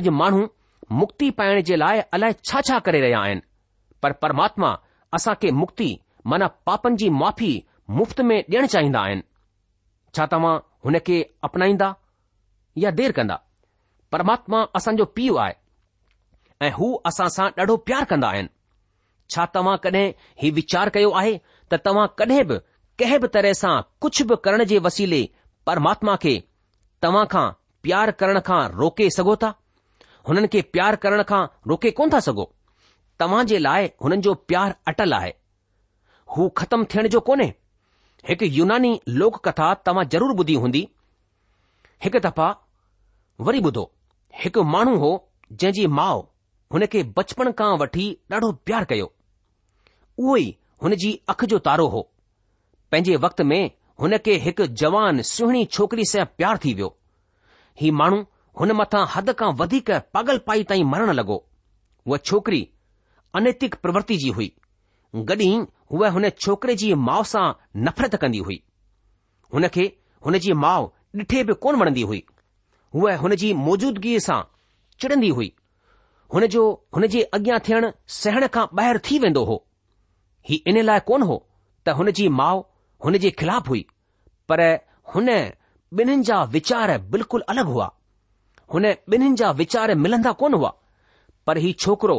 अॼु 0.00 0.12
माण्हू 0.22 0.46
मुक्ति 0.92 1.30
पाइण 1.38 1.60
जे 1.68 1.76
लाइ 1.76 2.00
अलाए 2.14 2.34
छा 2.44 2.78
करे 2.78 3.00
रहिया 3.00 3.20
आहिनि 3.20 3.40
परमात्मा 4.20 4.68
असां 5.14 5.34
खे 5.42 5.50
मुक्ति 5.62 5.98
माना 6.26 6.46
पापनि 6.66 6.96
जी 7.00 7.08
माफ़ी 7.10 7.50
मुफ़्त 7.98 8.20
में 8.28 8.36
ॾियणु 8.38 8.66
चाहींदा 8.66 9.00
आहिनि 9.00 9.22
छा 10.14 10.26
तव्हां 10.32 10.56
हुन 10.84 10.98
खे 11.06 11.18
अपनाईंदा 11.44 11.94
या 12.78 12.90
देर 13.00 13.12
कंदा 13.18 13.40
परमात्मा 14.12 14.62
असांजो 14.76 15.04
पीउ 15.16 15.36
आहे 15.44 15.54
ऐं 16.66 16.70
हू 16.78 16.92
असां 17.08 17.28
सां 17.36 17.48
ॾाढो 17.58 17.76
प्यारु 17.88 18.06
कंदा 18.10 18.28
आहिनि 18.30 18.48
छा 19.34 19.46
तव्हां 19.54 19.76
कॾहिं 19.84 20.06
ही 20.42 20.50
वीचार 20.58 20.88
कयो 20.96 21.10
आहे 21.20 21.36
त 21.72 21.80
तव्हां 21.86 22.06
कॾहिं 22.18 22.44
बि 22.48 22.58
कंहिं 22.98 23.20
बि 23.20 23.28
तरह 23.34 23.52
सां 23.62 23.74
कुझु 24.00 24.24
बि 24.32 24.36
करण 24.44 24.64
जे 24.74 24.78
वसीले 24.88 25.22
परमात्मा 25.66 26.16
खे 26.22 26.38
तव्हां 27.02 27.24
खां 27.36 27.46
प्यार 27.82 28.10
करण 28.22 28.40
खां 28.48 28.62
रोके 28.80 29.10
सघो 29.18 29.36
था 29.42 29.54
हुननि 30.28 30.48
खे 30.52 30.60
प्यार 30.74 30.96
करण 31.02 31.22
खां 31.30 31.42
रोके 31.70 31.90
कोन 31.98 32.10
था 32.14 32.20
सघो 32.26 32.44
तव्हां 33.20 33.44
जे 33.50 33.58
लाइ 33.58 33.90
हुननि 34.04 34.16
जो 34.26 34.34
प्यार 34.50 34.74
अटल 34.92 35.12
आहे 35.18 35.32
हू 36.36 36.48
ख़तम 36.60 36.84
थियण 36.94 37.08
जो 37.14 37.20
कोन्हे 37.28 37.46
हिकु 38.28 38.44
यूनानी 38.58 38.92
लोक 39.22 39.36
कथा 39.48 39.68
तव्हां 39.88 40.04
ज़रूर 40.14 40.34
ॿुधी 40.42 40.54
हूंदी 40.64 40.82
हिकु 42.04 42.18
दफ़ा 42.26 42.48
वरी 43.48 43.60
ॿुधो 43.70 43.84
हिकु 44.42 44.62
माण्हू 44.74 44.96
हो 45.04 45.10
जंहिंजी 45.52 45.86
माउ 46.00 46.20
हुन 46.74 46.86
खे 46.94 47.02
बचपन 47.18 47.52
खां 47.60 47.70
वठी 47.82 48.06
ॾाढो 48.34 48.52
प्यार 48.68 48.84
कयो 48.92 49.08
उहो 50.24 50.36
ई 50.44 50.54
हुन 50.84 50.94
जी 51.04 51.12
अख 51.34 51.44
जो 51.52 51.58
तारो 51.68 51.86
हो 51.94 52.02
पंहिंजे 52.92 53.16
वक़्त 53.26 53.40
में 53.52 53.60
हुन 54.02 54.16
खे 54.28 54.36
हिकु 54.46 54.66
जवान 54.82 55.22
सुहिणी 55.34 55.64
छोकिरी 55.76 56.04
सां 56.14 56.24
प्यार 56.40 56.58
थी 56.64 56.74
वियो 56.80 56.96
हीउ 57.82 57.94
माण्हू 58.02 58.24
हुन 58.60 58.72
मथां 58.78 59.00
हद 59.14 59.32
खां 59.40 59.48
वधीक 59.62 59.90
पागल 60.16 60.38
पाई 60.46 60.62
ताईं 60.70 60.84
मरण 60.92 61.10
लॻो 61.18 61.34
हूअ 62.06 62.18
छोकिरी 62.28 62.60
अनैतिक 63.40 63.74
प्रवृति 63.86 64.16
जी 64.22 64.30
हुई 64.36 64.48
गॾी 65.30 65.48
हूअ 65.92 66.08
हुन 66.14 66.28
छोकिरे 66.44 66.74
जी 66.82 66.92
माउ 67.08 67.22
सां 67.32 67.44
नफ़रत 67.88 68.14
कंदी 68.22 68.38
हुई 68.46 68.62
हुन 69.54 69.68
खे 69.76 69.86
हुन 70.28 70.38
जी 70.46 70.52
माउ 70.64 70.86
ॾिठे 71.22 71.42
बि 71.50 71.54
कोन 71.66 71.76
वणंदी 71.82 72.02
हुई 72.12 72.22
हूअ 72.94 73.12
हुन 73.24 73.34
जी 73.42 73.52
मौजूदगीअ 73.66 74.22
सां 74.28 74.38
चिड़ंदी 75.02 75.28
हुई 75.38 75.52
हुन 76.34 76.46
जो 76.54 76.62
हुन 76.96 77.06
जे 77.14 77.22
अॻियां 77.38 77.58
थियण 77.68 77.88
सहण 78.20 78.46
खां 78.56 78.64
ॿाहिरि 78.80 79.02
थी 79.10 79.18
वेंदो 79.26 79.44
हो 79.50 79.58
ही 80.50 80.60
इन 80.72 80.82
लाइ 80.88 81.00
कोन 81.12 81.28
हो 81.32 81.36
त 81.84 81.98
हुन 82.00 82.10
जी 82.20 82.28
माउ 82.40 82.64
हुन 83.04 83.18
जे 83.26 83.30
खिलाफ़ 83.42 83.68
हुई 83.74 83.86
पर 84.50 84.64
हुन 85.14 85.30
ॿिन्हिनि 85.36 86.22
जा 86.30 86.42
वीचार 86.56 86.96
बिल्कुलु 87.14 87.44
अलॻि 87.54 87.62
हुआ 87.72 87.86
हुन 88.74 88.84
ॿिन्हिनि 88.86 89.36
जा 89.36 89.50
वीचार 89.60 89.94
मिलंदा 89.94 90.32
कोन 90.40 90.54
हुआ 90.54 90.72
पर 91.46 91.58
हीउ 91.64 91.72
छोकिरो 91.82 92.16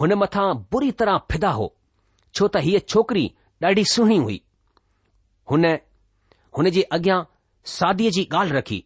हुन 0.00 0.14
मथां 0.22 0.46
बुरी 0.72 0.90
तरह 1.00 1.18
फिदा 1.32 1.50
हो 1.58 1.68
छो 2.36 2.48
त 2.54 2.62
हीअ 2.66 2.78
छोकिरी 2.94 3.26
ॾाढी 3.64 3.84
सुहिणी 3.90 4.16
हुई 4.24 4.40
हुन 5.50 5.64
हुन 6.56 6.70
जे 6.78 6.82
अॻियां 6.96 7.20
सादीअ 7.76 8.10
जी 8.16 8.24
ॻाल्हि 8.32 8.56
रखी 8.56 8.78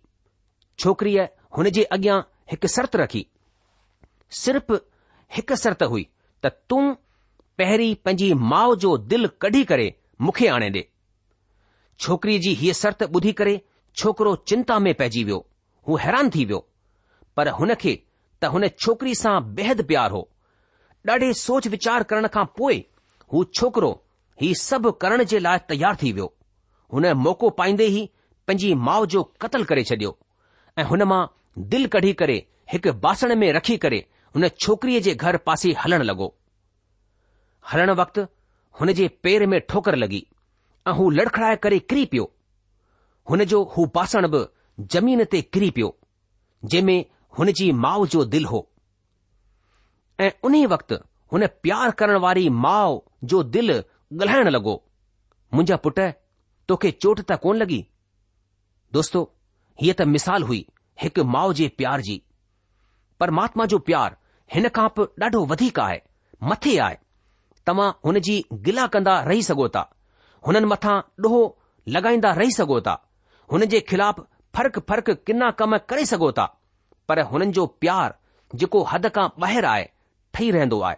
छोकिरीअ 0.85 1.25
हुन 1.59 1.71
जे 1.79 1.83
अॻियां 1.97 2.19
हिकु 2.51 2.69
सर्त 2.75 2.97
रखी 3.03 3.25
सिर्फ़ 4.41 4.73
हिकु 5.37 5.57
सर्त 5.63 5.83
हुई 5.95 6.05
त 6.45 6.53
तूं 6.71 6.85
पहिरीं 7.63 7.95
पंहिंजी 8.09 8.33
माउ 8.53 8.75
जो 8.85 8.97
दिल 9.15 9.27
कढी 9.47 9.65
करे 9.73 9.89
मूंखे 10.27 10.49
आणे 10.59 10.69
ॾे 10.77 10.83
छोकिरीअ 12.07 12.41
जी 12.49 12.53
हीअ 12.65 12.73
सर्त 12.83 13.03
ॿुधी 13.09 13.33
करे 13.43 13.57
छोकिरो 14.03 14.37
चिंता 14.53 14.79
में 14.89 14.95
पइजी 15.03 15.25
वियो 15.31 15.41
हू 15.91 15.97
हैरान 16.07 16.31
थी 16.39 16.45
वियो 16.53 16.67
पर 17.39 17.49
हुन 17.59 17.73
खे 17.83 17.93
त 18.43 18.45
हुन 18.55 18.67
छोकिरी 18.83 19.15
सां 19.25 19.37
बेहद 19.59 19.83
प्यार 19.93 20.11
हो 20.19 20.23
ॾाढे 21.11 21.27
सोच 21.41 21.67
वीचार 21.73 22.03
करण 22.13 22.27
खां 22.37 22.45
पोइ 22.59 22.77
हू 23.33 23.43
छोकिरो 23.59 23.91
ही 24.43 24.49
सभु 24.63 24.91
करण 25.03 25.23
जे 25.33 25.39
लाइ 25.47 25.59
तयारु 25.73 25.97
थी 26.01 26.11
वियो 26.17 26.25
हुन 26.95 27.07
मौको 27.27 27.51
पाईंदे 27.61 27.85
ई 27.97 28.01
पंहिंजी 28.47 28.73
माउ 28.87 29.07
जो 29.15 29.23
क़तल 29.45 29.65
करे 29.73 29.85
छडि॒यो 29.91 30.11
ऐं 30.79 30.85
हुन 30.91 31.03
मां 31.13 31.19
दिल 31.75 31.87
कढी 31.95 32.13
करे 32.23 32.37
हिकु 32.73 32.93
बासण 33.05 33.35
में 33.43 33.49
रखी 33.59 33.77
करे 33.85 34.01
हुन 34.37 34.49
छोकिरीअ 34.65 35.03
जे 35.09 35.15
घर 35.27 35.37
पासे 35.51 35.73
हलण 35.83 36.03
लॻो 36.11 36.29
हलण 37.73 37.91
वक़्तु 38.03 38.25
हुन 38.81 38.93
जे 39.01 39.07
पेर 39.27 39.47
में 39.55 39.61
ठोकर 39.73 39.97
लॻी 40.05 40.21
ऐं 40.91 40.97
हू 41.03 41.09
लड़खड़ाए 41.21 41.57
करे 41.69 41.79
किरी 41.93 42.05
पियो 42.17 42.27
हुन 43.31 43.45
जो 43.55 43.63
हू 43.77 43.87
बासण 44.01 44.29
बि 44.35 44.43
ज़मीन 44.97 45.25
ते 45.37 45.43
किरी 45.55 45.71
पियो 45.79 45.93
जंहिं 46.75 46.85
में 46.91 46.99
हुन 47.39 47.51
जी 47.59 47.71
माउ 47.83 48.07
जो 48.13 48.25
दिल 48.35 48.45
हो 48.53 48.61
ऐं 50.21 50.31
उन 50.45 50.55
वक़्तु 50.67 50.95
हुन 51.33 51.47
प्यार 51.63 51.91
करण 52.01 52.17
वारी 52.25 52.49
माउ 52.65 52.99
जो 53.33 53.43
दिल 53.57 53.71
ॻाल्हाइण 54.13 54.49
लॻो 54.51 54.73
मुंहिंजा 55.55 55.77
पुट 55.85 55.99
तोखे 56.69 56.91
चोट 57.03 57.21
त 57.21 57.33
कोन 57.43 57.57
लॻी 57.63 57.79
दोस्तो 58.97 59.21
हीअ 59.83 59.95
त 59.99 60.03
मिसाल 60.15 60.43
हुई 60.51 60.61
हिकु 61.03 61.25
माउ 61.35 61.53
जे 61.61 61.67
प्यार 61.83 62.01
जी 62.09 62.17
परमात्मा 63.21 63.67
जो 63.73 63.79
प्यार 63.91 64.17
हिन 64.55 64.69
खां 64.79 64.89
बि 64.99 65.05
ॾाढो 65.23 65.41
वधीक 65.55 65.81
आहे 65.87 66.01
मथे 66.51 66.77
आहे 66.89 66.97
तव्हां 67.67 67.89
हुन 68.07 68.19
जी 68.31 68.37
गिला 68.69 68.87
कंदा 68.97 69.15
रही 69.31 69.43
सघो 69.53 69.69
था 69.77 69.85
हुननि 70.47 70.71
मथां 70.75 70.97
ॾोहो 71.25 71.43
लॻाईंदा 71.95 72.31
रही 72.43 72.53
सघो 72.61 72.81
था 72.89 72.97
हुन 73.53 73.67
जे 73.73 73.81
खिलाफ़ 73.91 74.21
फ़र्क़ु 74.57 74.81
फ़र्क़ु 74.91 75.15
किना 75.29 75.51
कम 75.61 75.77
करे 75.93 76.05
सघो 76.15 76.33
था 76.41 76.49
पर 77.09 77.21
हुननि 77.31 77.47
जो 77.59 77.65
प्यार 77.83 78.15
जेको 78.61 78.83
हद 78.93 79.07
खां 79.19 79.27
ॿाहिरि 79.45 79.67
आहे 79.67 79.85
ठही 80.35 80.51
रहंदो 80.57 80.81
आहे 80.89 80.97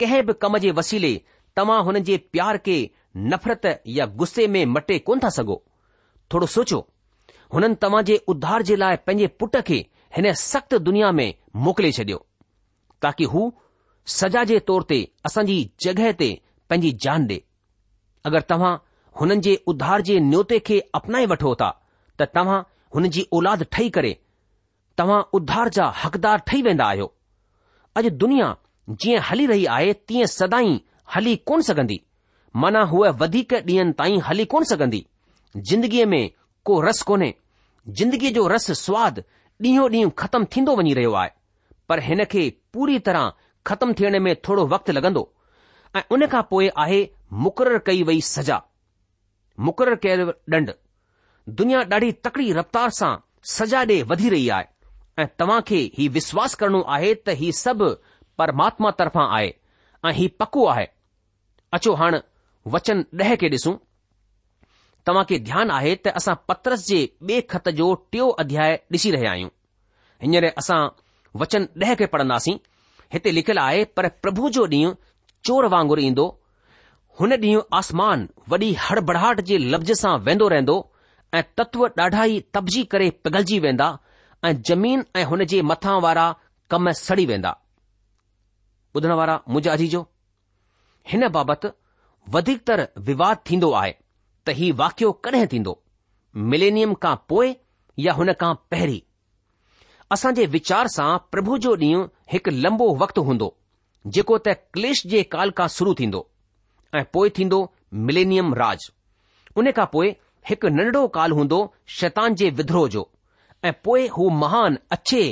कंहिं 0.00 0.22
बि 0.26 0.32
कम 0.44 0.58
जे 0.64 0.70
वसीले 0.78 1.12
तव्हां 1.56 1.82
हुननि 1.84 2.00
जे 2.08 2.16
प्यार 2.32 2.56
के 2.68 2.76
नफ़रत 3.32 3.66
या 3.96 4.06
गुस्से 4.20 4.46
में 4.54 4.64
मटे 4.74 4.98
कोन 5.10 5.20
था 5.24 5.28
सघो 5.36 5.62
थोरो 6.32 6.46
सोचियो 6.56 6.80
हुननि 7.54 7.74
तव्हां 7.84 8.02
जे 8.10 8.16
उद्धार 8.34 8.62
जे 8.70 8.76
लाइ 8.84 8.96
पंहिंजे 9.06 9.26
पुट 9.40 9.56
खे 9.70 9.78
हिन 10.16 10.32
सख़्त 10.42 10.74
दुनिया 10.90 11.10
में 11.20 11.28
मोकिले 11.66 11.92
छॾियो 12.00 12.18
ताक़ी 13.02 13.24
हू 13.34 13.42
सजा 14.18 14.42
जे 14.50 14.58
तौर 14.70 14.84
ते 14.92 14.98
असांजी 15.30 15.58
जगहि 15.86 16.12
ते 16.20 16.28
पंहिंजी 16.70 16.92
जान 17.06 17.26
डे 17.32 17.42
अगरि 18.30 18.46
तव्हां 18.52 18.76
हुननि 19.20 19.36
जे 19.46 19.54
उध्धार 19.72 20.02
जे 20.10 20.18
न्यौते 20.30 20.58
खे 20.70 20.78
अपनाए 21.00 21.26
वठो 21.34 21.54
था 21.62 21.68
त 22.20 22.28
तव्हां 22.38 22.62
हुन 22.94 23.08
जी 23.14 23.22
औलाद 23.40 23.62
ठही 23.72 23.88
करे 23.98 24.10
तव्हां 24.98 25.20
उधार 25.38 25.68
जा 25.76 25.84
हक़दार 26.04 26.38
ठही 26.46 26.60
वेंदा 26.62 26.84
आहियो 26.92 27.06
अॼु 27.98 28.10
दुनिया 28.22 28.46
जीअं 29.02 29.20
हली 29.30 29.46
रही 29.46 29.64
आहे 29.76 29.92
तीअं 30.08 30.26
सदाई 30.32 30.70
हली 31.14 31.34
कोन 31.48 31.60
सघंदी 31.68 32.00
माना 32.62 32.82
हूअ 32.92 33.10
वधीक 33.20 33.52
ॾींहनि 33.58 33.92
ताईं 33.98 34.20
हली 34.28 34.44
कोन 34.54 34.64
सघंदी 34.70 35.04
जिंदगीअ 35.70 36.06
में 36.12 36.22
को 36.68 36.80
रस 36.86 37.02
कोन्हे 37.10 37.34
जिंदगीअ 37.98 38.32
जो 38.38 38.46
रस 38.54 38.70
स्वादु 38.84 39.22
ॾींहों 39.66 39.88
ॾींहुं 39.92 40.10
ख़तमु 40.22 40.46
थींदो 40.56 40.74
वञी 40.80 40.94
रहियो 40.98 41.12
आहे 41.22 41.30
पर 41.88 42.00
हिन 42.08 42.24
खे 42.32 42.48
पूरी 42.74 42.98
तरह 43.10 43.30
ख़तम 43.66 43.92
थियण 44.00 44.18
में 44.24 44.34
थोरो 44.48 44.66
वक़्तु 44.72 44.92
लॻंदो 44.98 45.22
ऐं 45.96 46.02
उन 46.16 46.26
खां 46.34 46.42
पोइ 46.50 46.68
आहे 46.84 47.00
मुक़ररु 47.44 47.78
कई 47.86 48.02
वई 48.10 48.20
सजा 48.30 48.60
मुक़ररु 49.68 49.96
कयल 50.02 50.24
ॾंड 50.58 50.70
दुनिया 51.60 51.80
ॾाढी 51.94 52.10
तकड़ी 52.24 52.52
रफ़्तार 52.60 52.90
सां 53.00 53.12
सजा 53.56 53.82
ॾे 53.94 54.02
वधी 54.12 54.28
रही 54.34 54.48
आहे 54.56 54.66
ऐं 55.22 55.26
तव्हां 55.38 55.60
खे 55.68 55.78
ही 55.96 56.06
विश्वास 56.16 56.54
करणो 56.58 56.80
आहे 56.94 57.12
त 57.26 57.30
हीउ 57.38 57.52
सभु 57.60 57.86
परमात्मा 58.38 58.90
तर्फ़ां 58.98 59.24
आहे 59.36 59.48
ऐं 60.08 60.12
हीउ 60.18 60.28
पको 60.40 60.66
आहे 60.74 60.84
अचो 61.78 61.94
हाणे 62.02 62.18
वचन 62.74 63.00
ॾह 63.22 63.34
खे 63.40 63.48
ॾिसूं 63.54 63.74
तव्हां 65.08 65.24
खे 65.30 65.38
ध्यानु 65.48 65.72
आहे 65.76 65.94
त 66.06 66.14
असां 66.20 66.34
पत्रस 66.48 66.86
जे 66.90 67.00
ॿिए 67.28 67.40
खत 67.50 67.68
जो 67.80 67.88
टियों 68.12 68.28
अध्याय 68.42 68.76
ॾिसी 68.94 69.10
रहिया 69.16 69.30
आहियूं 69.30 69.50
हींअर 70.22 70.46
असां 70.62 70.80
वचन 71.42 71.66
ॾह 71.82 71.94
खे 71.98 72.06
पढ़ंदासीं 72.14 72.56
हिते 73.12 73.34
लिखियलु 73.34 73.60
आहे 73.62 73.84
पर 73.96 74.08
प्रभु 74.22 74.48
जो 74.58 74.66
ॾींहुं 74.76 74.94
चोर 75.48 75.64
वांगुरु 75.74 76.00
ईंदो 76.10 76.26
हुन 77.20 77.32
ॾींहुं 77.46 77.62
आसमान 77.80 78.26
वॾी 78.54 78.74
हड़बड़ाहट 78.88 79.40
जे 79.50 79.58
लफ़्ज़ 79.72 79.92
सां 80.04 80.18
वेंदो 80.30 80.48
रहंदो 80.54 80.78
ऐं 81.38 81.42
तत्व 81.60 81.86
ॾाढा 81.98 82.24
ई 82.36 82.40
तपजी 82.54 82.82
करे 82.94 83.10
पिघलजी 83.24 83.58
वेंदा 83.66 83.90
ऐं 84.44 84.52
जमीन 84.68 85.04
ऐं 85.16 85.24
हुन 85.28 85.44
जे 85.50 85.60
मथां 85.68 86.00
वारा 86.02 86.26
कम 86.70 86.90
सड़ी 86.98 87.24
वेंदा 87.26 87.56
ॿुधण 88.96 89.12
वारा 89.18 89.40
मुजाजी 89.54 89.86
जो 89.88 90.06
हिन 91.08 91.28
बाबति 91.36 91.68
वधीकतर 92.36 92.86
विवाद 93.08 93.38
थींदो 93.50 93.70
आहे 93.80 93.92
त 94.46 94.50
ही 94.60 94.70
वाकियो 94.82 95.10
कॾहिं 95.26 95.46
थींदो 95.52 95.76
मिलेनियम 96.52 96.94
खां 97.02 97.14
पोइ 97.28 97.54
या 98.06 98.12
हुन 98.20 98.32
खां 98.42 98.54
पहिरीं 98.70 99.00
असां 100.16 100.32
जे 100.38 100.46
वीचार 100.56 100.88
सां 100.96 101.08
प्रभु 101.34 101.58
जो 101.66 101.74
ॾींहुं 101.84 102.06
हिकु 102.32 102.50
लंबो 102.64 102.88
वक़्तु 103.02 103.22
हूंदो 103.30 103.48
जेको 104.16 104.38
त 104.48 104.56
क्लेश 104.76 105.02
जे 105.14 105.22
काल 105.36 105.50
खां 105.60 105.68
शुरू 105.78 105.94
थींदो 106.02 106.26
ऐं 107.00 107.04
पोइ 107.18 107.30
थींदो 107.40 107.60
मिलेनियम 108.10 108.54
राज 108.62 108.90
उन 109.62 109.70
खां 109.80 109.86
पोइ 109.96 110.14
हिकु 110.52 110.74
नंढड़ो 110.80 111.06
काल 111.18 111.32
हूंदो 111.40 111.60
शैतान 112.00 112.34
जे 112.42 112.50
विद्रोह 112.62 112.88
जो 112.96 113.10
ऐं 113.64 113.72
पोइ 113.84 114.06
हू 114.16 114.28
महान 114.30 114.78
अछे 114.92 115.22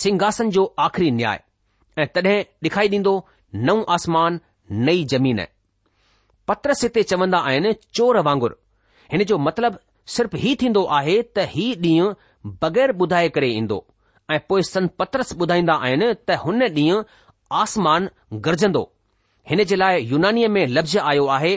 सिंघासन 0.00 0.50
जो 0.56 0.64
आख़िरी 0.84 1.10
न्याय 1.18 1.40
ऐं 2.02 2.06
तॾहिं 2.14 2.38
ॾिखाई 2.66 2.88
ॾींदो 2.88 3.12
नओं 3.68 3.82
आसमान 3.94 4.38
नई 4.86 5.04
जमीन 5.12 5.40
पत्रस 6.48 6.82
हिते 6.82 7.02
चवंदा 7.12 7.38
आहिनि 7.48 7.72
चोर 7.94 8.18
वांगुर 8.28 8.56
हिन 9.12 9.24
जो 9.30 9.38
मतिलबु 9.46 9.78
सिर्फ़ 10.16 10.36
ही 10.44 10.54
थींदो 10.60 10.84
आहे 10.98 11.16
त 11.36 11.46
ही 11.54 11.68
ॾींहुं 11.86 12.12
बगै़र 12.62 12.94
ॿुधाए 13.04 13.28
करे 13.36 13.48
ईंदो 13.60 13.78
ऐं 14.34 14.38
पोइ 14.48 14.62
सन 14.72 14.86
पत्रस 14.98 15.32
ॿुधाईंदा 15.40 15.74
आहिनि 15.88 16.12
त 16.28 16.38
हुन 16.44 16.62
ॾींहुं 16.68 17.02
आसमान 17.62 18.08
गरजंदो 18.48 18.82
हिन 19.50 19.64
जे 19.72 19.76
लाइ 19.82 20.02
यूनानीअ 20.12 20.48
में 20.56 20.66
लफ़्ज़ 20.76 20.98
आयो 21.10 21.26
आहे 21.38 21.54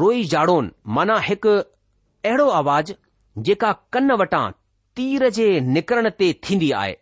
रोई 0.00 0.24
जाड़ोन 0.34 0.72
माना 0.96 1.18
हिकु 1.28 1.56
अहिड़ो 1.58 2.48
आवाज़ 2.62 2.92
जेका 3.50 3.72
कन 3.92 4.10
वटां 4.24 4.46
तीर 4.96 5.28
जे 5.36 5.46
निकरण 5.76 6.08
ते 6.20 6.26
थींदी 6.44 6.70
आहे 6.80 6.92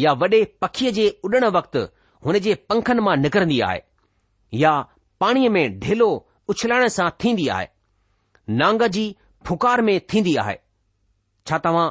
या 0.00 0.12
वॾे 0.22 0.42
पखीअ 0.62 0.90
जे 0.96 1.06
उॾण 1.28 1.44
वक़्तु 1.54 1.84
हुन 2.26 2.36
जे 2.46 2.54
पंखनि 2.72 3.00
मां 3.06 3.16
निकरंदी 3.20 3.60
आहे 3.68 3.80
या 4.62 4.72
पाणीअ 5.20 5.50
में 5.56 5.78
ढिलो 5.84 6.08
उछलाइण 6.54 6.86
सां 6.96 7.08
थींदी 7.20 7.48
आहे 7.56 7.66
नांग 8.58 8.82
जी 8.96 9.04
फुकार 9.46 9.80
में 9.88 9.98
थींदी 10.12 10.34
आहे 10.44 10.56
छा 11.50 11.58
तव्हां 11.66 11.88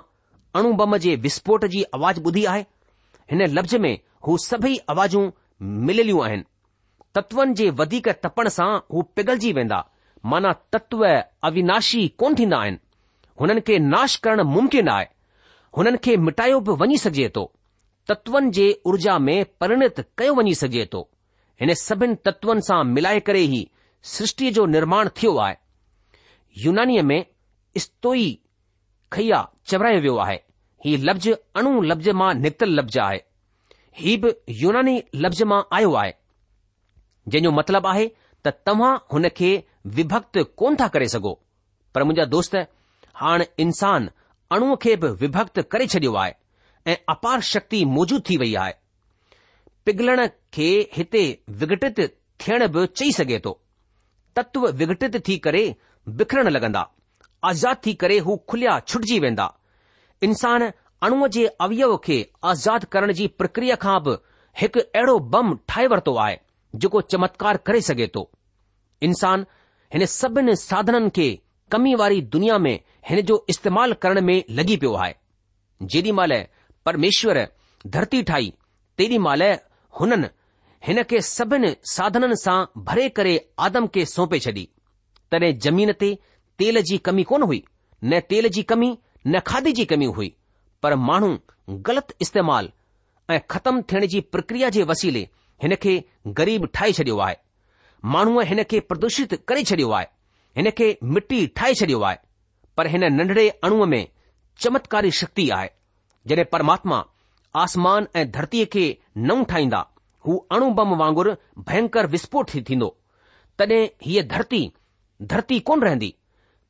अणु 0.60 0.72
बम 0.84 0.96
जे 1.08 1.16
विस्फोट 1.26 1.66
जी 1.76 1.84
आवाज़ 1.98 2.20
ॿुधी 2.28 2.44
आहे 2.52 2.64
हिन 3.32 3.42
लफ़्ज़ 3.58 3.76
में 3.86 3.92
हू 4.28 4.38
सभई 4.46 4.78
आवाजूं 4.94 5.30
मिलियलियूं 5.90 6.24
आहिनि 6.26 6.44
तत्वनि 7.16 7.54
जे 7.62 7.70
वधीक 7.82 8.08
तपण 8.24 8.48
सां 8.58 8.70
हू 8.94 9.02
पिघलजी 9.16 9.52
वेंदा 9.60 9.84
माना 10.32 10.52
तत्व 10.76 11.06
अविनाशी 11.50 12.08
कोन 12.24 12.36
थींदा 12.40 12.58
आहिनि 12.66 12.78
हुननि 13.42 13.62
खे 13.70 13.78
नाश 13.94 14.16
करणु 14.28 14.44
मुमकिन 14.56 14.90
आहे 14.96 15.08
हुननि 15.80 15.98
खे 16.06 16.16
मिटायो 16.28 16.60
बि 16.68 16.72
वञी 16.80 16.98
सघे 17.04 17.28
थो 17.36 17.44
तत्वनि 18.08 18.50
जे 18.58 18.66
ऊर्जा 18.90 19.18
में 19.28 19.36
प्रिणित 19.62 20.00
कयो 20.18 20.34
वञी 20.40 20.56
सघे 20.62 20.86
थो 20.94 21.00
हिन 21.62 21.74
सभिनि 21.82 22.16
तत्वनि 22.26 22.62
सां 22.68 22.84
मिलाए 22.96 23.20
करे 23.28 23.42
ई 23.42 23.60
सृष्टिअ 24.14 24.52
जो 24.58 24.66
निर्माण 24.76 25.10
थियो 25.18 25.36
आहे 25.46 25.56
युनानीअ 26.66 27.04
में 27.12 27.20
इस्तोई 27.82 28.28
खया 29.14 29.40
चवरायो 29.70 30.02
वियो 30.06 30.16
आहे 30.26 30.36
हीउ 30.86 31.00
लफ़्ज़ 31.10 31.30
अणु 31.62 31.72
लफ़्ज़ 31.92 32.10
मां 32.24 32.34
निकितल 32.42 32.76
लफ़्ज़ 32.80 33.00
आहे 33.08 33.22
हीउ 34.02 34.20
बि 34.24 34.34
यूनानी 34.64 34.98
लफ़्ज़ 35.24 35.44
मां 35.52 35.62
आयो 35.80 35.94
आहे 36.04 36.14
जंहिंजो 37.28 37.52
मतिलब 37.62 37.88
आहे 37.96 38.08
त 38.48 38.54
तव्हां 38.66 38.94
हुन 39.14 39.30
खे 39.42 39.54
विभक्त 40.00 40.44
कोन 40.62 40.76
था 40.82 40.88
करे 40.98 41.08
सघो 41.16 41.34
पर 41.96 42.04
मुंहिंजा 42.10 42.26
दोस्त 42.36 42.56
हाणे 43.24 43.48
इंसान 43.68 44.10
अणुअ 44.56 44.76
खे 44.82 44.96
बि 45.02 45.08
विभक्त 45.22 45.60
करे 45.72 45.86
छडि॒यो 45.94 46.16
आहे 46.22 46.92
ऐं 46.92 46.96
अपार 47.14 47.40
शक्ति 47.54 47.84
मौजूद 47.96 48.22
थी 48.30 48.38
वई 48.44 48.54
आहे 48.62 48.72
पिघलण 49.86 50.26
खे 50.54 50.70
हिते 50.94 51.22
विघटित 51.60 52.00
थियण 52.44 52.66
बि 52.78 52.86
चई 52.96 53.12
सघे 53.20 53.40
थो 53.46 53.52
तत्व 54.38 54.66
विघटित 54.80 55.18
थी 55.28 55.38
करे 55.46 55.64
बिखरण 56.22 56.48
लॻंदा 56.56 56.84
आज़ाद 57.50 57.78
थी 57.86 57.94
करे 58.04 58.18
हू 58.28 58.38
खुलिया 58.50 58.80
छुटिजी 58.88 59.20
वेंदा 59.26 59.48
इंसान 60.28 60.70
अणुअ 61.08 61.28
जे 61.36 61.46
अवयव 61.68 61.96
खे 62.04 62.18
आज़ाद 62.54 62.86
करण 62.96 63.12
जी 63.20 63.28
प्रक्रिया 63.42 63.76
खां 63.82 64.00
बि 64.04 64.16
हिकु 64.62 64.80
अहिड़ो 64.82 65.18
बम 65.36 65.56
ठाहे 65.70 65.88
वरितो 65.94 66.16
आहे 66.26 66.36
जेको 66.82 67.02
चमत्कार 67.14 67.58
करे 67.68 67.82
सघे 67.90 68.08
थो 68.16 68.30
इंसान 69.10 69.46
हिन 69.94 70.06
सभिन 70.20 70.54
साधननि 70.70 71.10
खे 71.20 71.28
कमी 71.72 71.94
वारी 72.02 72.22
दुनिया 72.36 72.58
में 72.66 72.78
हिन 73.10 73.22
जो 73.30 73.46
इस्तेमाल 73.50 73.94
करण 74.02 74.22
में 74.26 74.42
लॻी 74.56 74.78
पियो 74.78 74.94
आहे 75.04 75.14
जेॾी 75.92 76.12
महिल 76.20 76.44
परमेश्वर 76.86 77.46
धरती 77.88 78.22
ठाही 78.30 78.54
तेॾी 78.98 79.18
महिल 79.28 79.42
हुननि 80.00 80.28
हिन 80.88 81.02
खे 81.10 81.22
सभिनि 81.30 81.76
साधननि 81.92 82.36
सां 82.44 82.64
भरे 82.90 83.08
करे 83.20 83.36
आदम 83.68 83.88
खे 83.94 84.06
सौंपे 84.16 84.40
छॾी 84.46 84.68
तॾहिं 85.32 85.58
जमीन 85.66 85.92
ते 86.00 86.18
तेल 86.60 86.82
जी 86.90 86.98
कमी 87.08 87.24
कोन 87.32 87.42
हुई 87.50 87.64
न 88.06 88.20
तेल 88.30 88.48
जी 88.58 88.64
कमी 88.72 88.98
न 89.28 89.40
खाधे 89.48 89.72
जी 89.80 89.86
कमी 89.92 90.06
हुई 90.20 90.36
पर 90.84 90.96
माण्हू 91.10 91.38
ग़लति 91.88 92.14
इस्तेमालु 92.22 92.70
ऐं 93.34 93.40
ख़तमु 93.52 93.82
थियण 93.92 94.06
जी 94.14 94.20
प्रक्रिया 94.34 94.70
जे 94.76 94.84
वसीले 94.92 95.28
हिन 95.64 95.76
खे 95.84 95.94
ग़रीब 96.40 96.66
ठाहे 96.74 96.92
छडि॒यो 97.00 97.18
आहे 97.26 97.36
माण्हूअ 98.16 98.44
हिन 98.52 98.64
खे 98.72 98.80
प्रदूषित 98.92 99.34
करे 99.48 99.64
छडि॒यो 99.72 99.92
आहे 99.98 100.08
हिन 100.58 100.70
खे 100.78 100.98
मिटी 101.16 101.46
ठाहे 101.58 101.74
छडि॒यो 101.82 102.02
आहे 102.10 102.18
पर 102.80 102.88
हिन 102.88 103.04
नंढड़े 103.14 103.48
अणुअ 103.68 103.86
में 103.94 104.02
चमत्कारी 104.64 105.10
शक्ति 105.22 105.50
आहे 105.56 105.70
जॾहिं 106.28 106.44
परमात्मा 106.52 106.98
आसमान 107.64 108.08
ऐं 108.20 108.26
धरतीअ 108.36 108.66
खे 108.74 108.84
नऊं 109.30 109.44
ठाहींदा 109.50 109.80
हू 110.26 110.36
अणु 110.58 110.70
बम 110.78 110.94
वांगुरु 111.02 111.34
भयंकर 111.70 112.08
विस्फोट 112.14 112.50
थींदो 112.70 112.88
तॾहिं 113.60 113.80
हीअ 114.06 114.24
धरती 114.34 114.62
धरती 115.34 115.60
कोन 115.72 115.82
रहंदी 115.88 116.14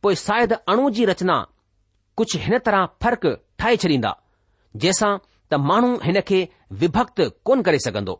पोइ 0.03 0.15
शायदि 0.23 0.55
अणु 0.73 0.89
जी 0.97 1.05
रचना 1.11 1.37
कुझु 2.17 2.39
हिन 2.47 2.57
तरह 2.69 2.85
फ़र्क़ु 3.03 3.35
ठाहे 3.59 3.75
छॾींदा 3.85 4.15
जंहिंसां 4.81 5.11
त 5.51 5.61
माण्हू 5.69 5.91
हिन 6.07 6.21
खे 6.31 6.41
विभक्त 6.85 7.21
कोन 7.51 7.61
करे 7.69 7.79
सघंदो 7.87 8.17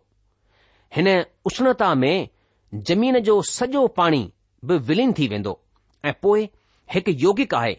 हिन 0.97 1.09
उष्णता 1.53 1.89
में 2.05 2.13
जमीन 2.93 3.19
जो 3.31 3.41
सॼो 3.55 3.83
पाणी 4.01 4.23
बि 4.69 4.77
विलीन 4.93 5.13
थी 5.21 5.27
वेंदो 5.35 5.59
ऐं 6.11 6.17
पोए 6.21 6.49
हिकु 6.93 7.11
योगिक 7.23 7.53
आहे 7.55 7.75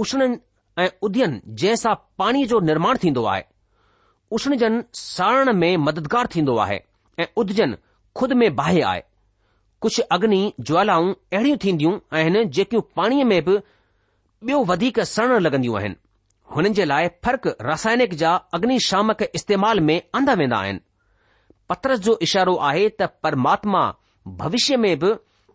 उष्ण 0.00 0.36
ऐं 0.78 0.88
उद्यन 1.06 1.40
जंहिंसां 1.60 1.94
पाणीअ 2.18 2.46
जो 2.50 2.60
निर्माण 2.70 2.98
थींदो 3.02 3.24
आहे 3.34 3.42
उष्णजन 4.36 4.82
सड़ण 4.94 5.52
में 5.60 5.76
मददगार 5.86 6.28
थींदो 6.34 6.56
आहे 6.64 6.78
ऐं 7.22 7.26
उदजन 7.42 7.76
खुद 8.16 8.32
में 8.42 8.54
बाहि 8.56 8.80
आहे 8.90 9.02
कुझु 9.82 10.02
अग्नि 10.16 10.40
ज्वालाऊं 10.68 11.12
अहिड़ियूं 11.32 11.56
थींदियूं 11.64 11.98
आहिनि 12.18 12.44
जेकियूं 12.58 12.82
पाणीअ 12.96 13.24
में 13.32 13.42
बि 13.44 13.56
ॿियो 14.48 14.60
वधीक 14.70 15.00
सड़ण 15.14 15.38
लॻंदियूं 15.46 15.76
आहिनि 15.80 15.96
हुननि 16.54 16.70
जे 16.76 16.84
लाइ 16.84 17.08
फ़र्क़ु 17.24 17.50
रासायनिक 17.68 18.14
जा 18.22 18.34
अग्निशामक 18.58 19.22
इस्तेमाल 19.40 19.80
में 19.88 19.98
आंदा 20.18 20.34
वेंदा 20.40 20.58
आहिनि 20.58 20.80
पत्रस 21.68 21.98
जो 22.08 22.18
इशारो 22.28 22.54
आहे 22.68 22.88
त 23.00 23.08
परमात्मा 23.22 23.82
भविष्य 24.42 24.76
में 24.84 24.94
बि 25.02 25.12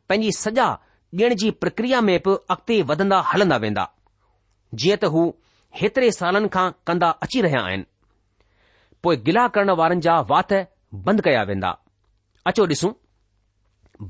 पंहिंजी 0.10 0.32
सजा 0.38 0.68
ॾियण 1.18 1.34
जी 1.42 1.50
प्रक्रिया 1.64 2.00
में 2.06 2.18
बि 2.26 2.34
अॻिते 2.54 2.82
वधंदा 2.90 3.20
हलंदा 3.32 3.58
वेंदा 3.64 3.84
जीअं 4.82 4.98
त 5.04 5.10
हू 5.14 5.22
हेतिरे 5.82 6.10
सालनि 6.16 6.48
खां 6.56 6.66
कंदा 6.88 7.10
अची 7.26 7.42
रहिया 7.46 7.62
आहिनि 7.68 7.84
पोइ 9.04 9.16
गिला 9.28 9.48
करण 9.56 9.70
वारनि 9.82 10.02
जा 10.08 10.16
वात 10.32 10.54
बंदि 11.08 11.26
कया 11.28 11.44
वेंदा 11.52 11.72
अचो 12.52 12.66
ॾिसूं 12.74 12.92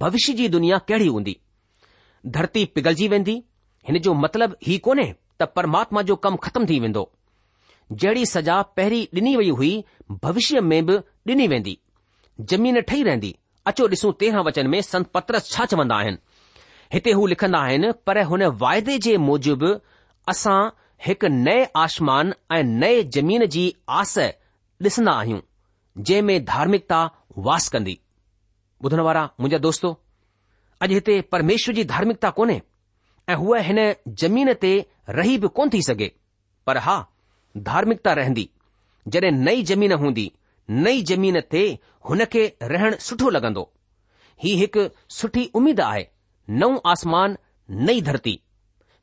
भविष्य 0.03 0.33
जी 0.39 0.47
दुनिया 0.55 0.77
कहिड़ी 0.89 1.07
हूंदी 1.15 1.35
धरती 2.37 2.65
पिघलजी 2.75 3.07
वेंदी 3.13 3.35
हिन 3.87 3.99
जो 4.07 4.13
मतिलबु 4.25 4.55
ई 4.67 4.77
कोन्हे 4.87 5.07
त 5.41 5.49
परमात्मा 5.57 6.01
जो 6.11 6.15
कमु 6.27 6.37
ख़तम 6.45 6.65
थी 6.69 6.79
वेंदो 6.87 7.05
जहिड़ी 8.01 8.25
सज़ा 8.35 8.61
पहिरीं 8.79 9.05
ॾिनी 9.19 9.35
वई 9.41 9.49
हुई 9.59 9.73
भविष्य 10.25 10.61
में 10.71 10.79
बि 10.85 10.95
ॾिनी 11.31 11.47
वेंदी 11.53 11.77
ज़मीन 12.53 12.81
ठही 12.91 13.03
रहंदी 13.09 13.35
अचो 13.71 13.87
ॾिसूं 13.95 14.11
तेरहं 14.23 14.43
वचन 14.49 14.67
में 14.73 14.81
संत 14.91 15.11
पत्रस 15.17 15.51
छा 15.51 15.65
चवंदा 15.73 15.95
आहिनि 16.05 16.17
हिते 16.95 17.11
हू 17.11 17.25
लिखंदा 17.27 17.59
आहिनि 17.59 17.91
पर 18.07 18.17
हुन 18.27 18.43
वाइदे 18.59 18.97
जे 19.05 19.15
मूजिबि 19.23 19.71
असां 20.33 20.59
हिकु 21.07 21.27
नए 21.37 21.63
आसमान 21.79 22.31
ऐं 22.57 22.61
नए 22.83 23.01
जमीन 23.15 23.45
जी 23.55 23.63
आस 24.01 24.15
ॾिसंदा 24.83 25.11
आहियूं 25.21 25.39
जंहिं 26.07 26.21
में 26.27 26.45
धार्मिकता 26.51 26.99
वास 27.47 27.67
कंदी 27.73 27.97
ॿुधण 28.85 28.99
वारा 29.07 29.23
मुंहिंजा 29.39 29.57
दोस्तो 29.67 29.91
अॼु 30.83 30.93
हिते 30.93 31.19
परमेश्वर 31.35 31.75
जी 31.75 31.83
धार्मिकता 31.91 32.29
कोन्हे 32.39 32.59
ऐं 33.29 33.35
हूअ 33.43 33.59
हिन 33.71 33.79
जमीन 34.23 34.53
ते 34.65 34.73
रही 35.19 35.37
बि 35.43 35.47
कोन 35.59 35.69
थी 35.75 35.81
सघे 35.91 36.11
पर 36.67 36.77
हा 36.89 36.97
धार्मिकता 37.69 38.13
रहंदी 38.23 38.49
जॾहिं 39.11 39.35
नई 39.47 39.63
ज़मीन 39.73 39.91
हूंदी 40.07 40.31
नई 40.85 41.03
ज़मीन 41.11 41.41
ते 41.55 41.65
हुन 42.09 42.25
खे 42.35 42.45
रहणु 42.73 43.03
सुठो 43.11 43.29
लॻंदो 43.39 43.69
हीउ 44.43 44.57
हिकु 44.65 44.89
सुठी 45.21 45.49
उमीद 45.61 45.79
आहे 45.91 46.09
नओं 46.49 46.77
आसमान 46.91 47.37
नई 47.69 48.01
धरती 48.07 48.39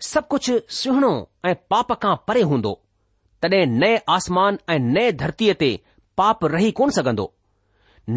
सभु 0.00 0.26
कुझु 0.30 0.58
सुहिणो 0.74 1.10
ऐं 1.46 1.54
पाप 1.70 1.92
खां 2.02 2.14
परे 2.28 2.42
हूंदो 2.50 2.72
तॾहिं 3.42 3.66
नए 3.78 3.96
आसमान 4.16 4.58
ऐं 4.70 4.78
नए 4.78 5.10
धरतीअ 5.22 5.54
ते 5.60 5.70
पाप 6.16 6.44
रही 6.54 6.70
कोन 6.80 6.90
सघंदो 6.98 7.24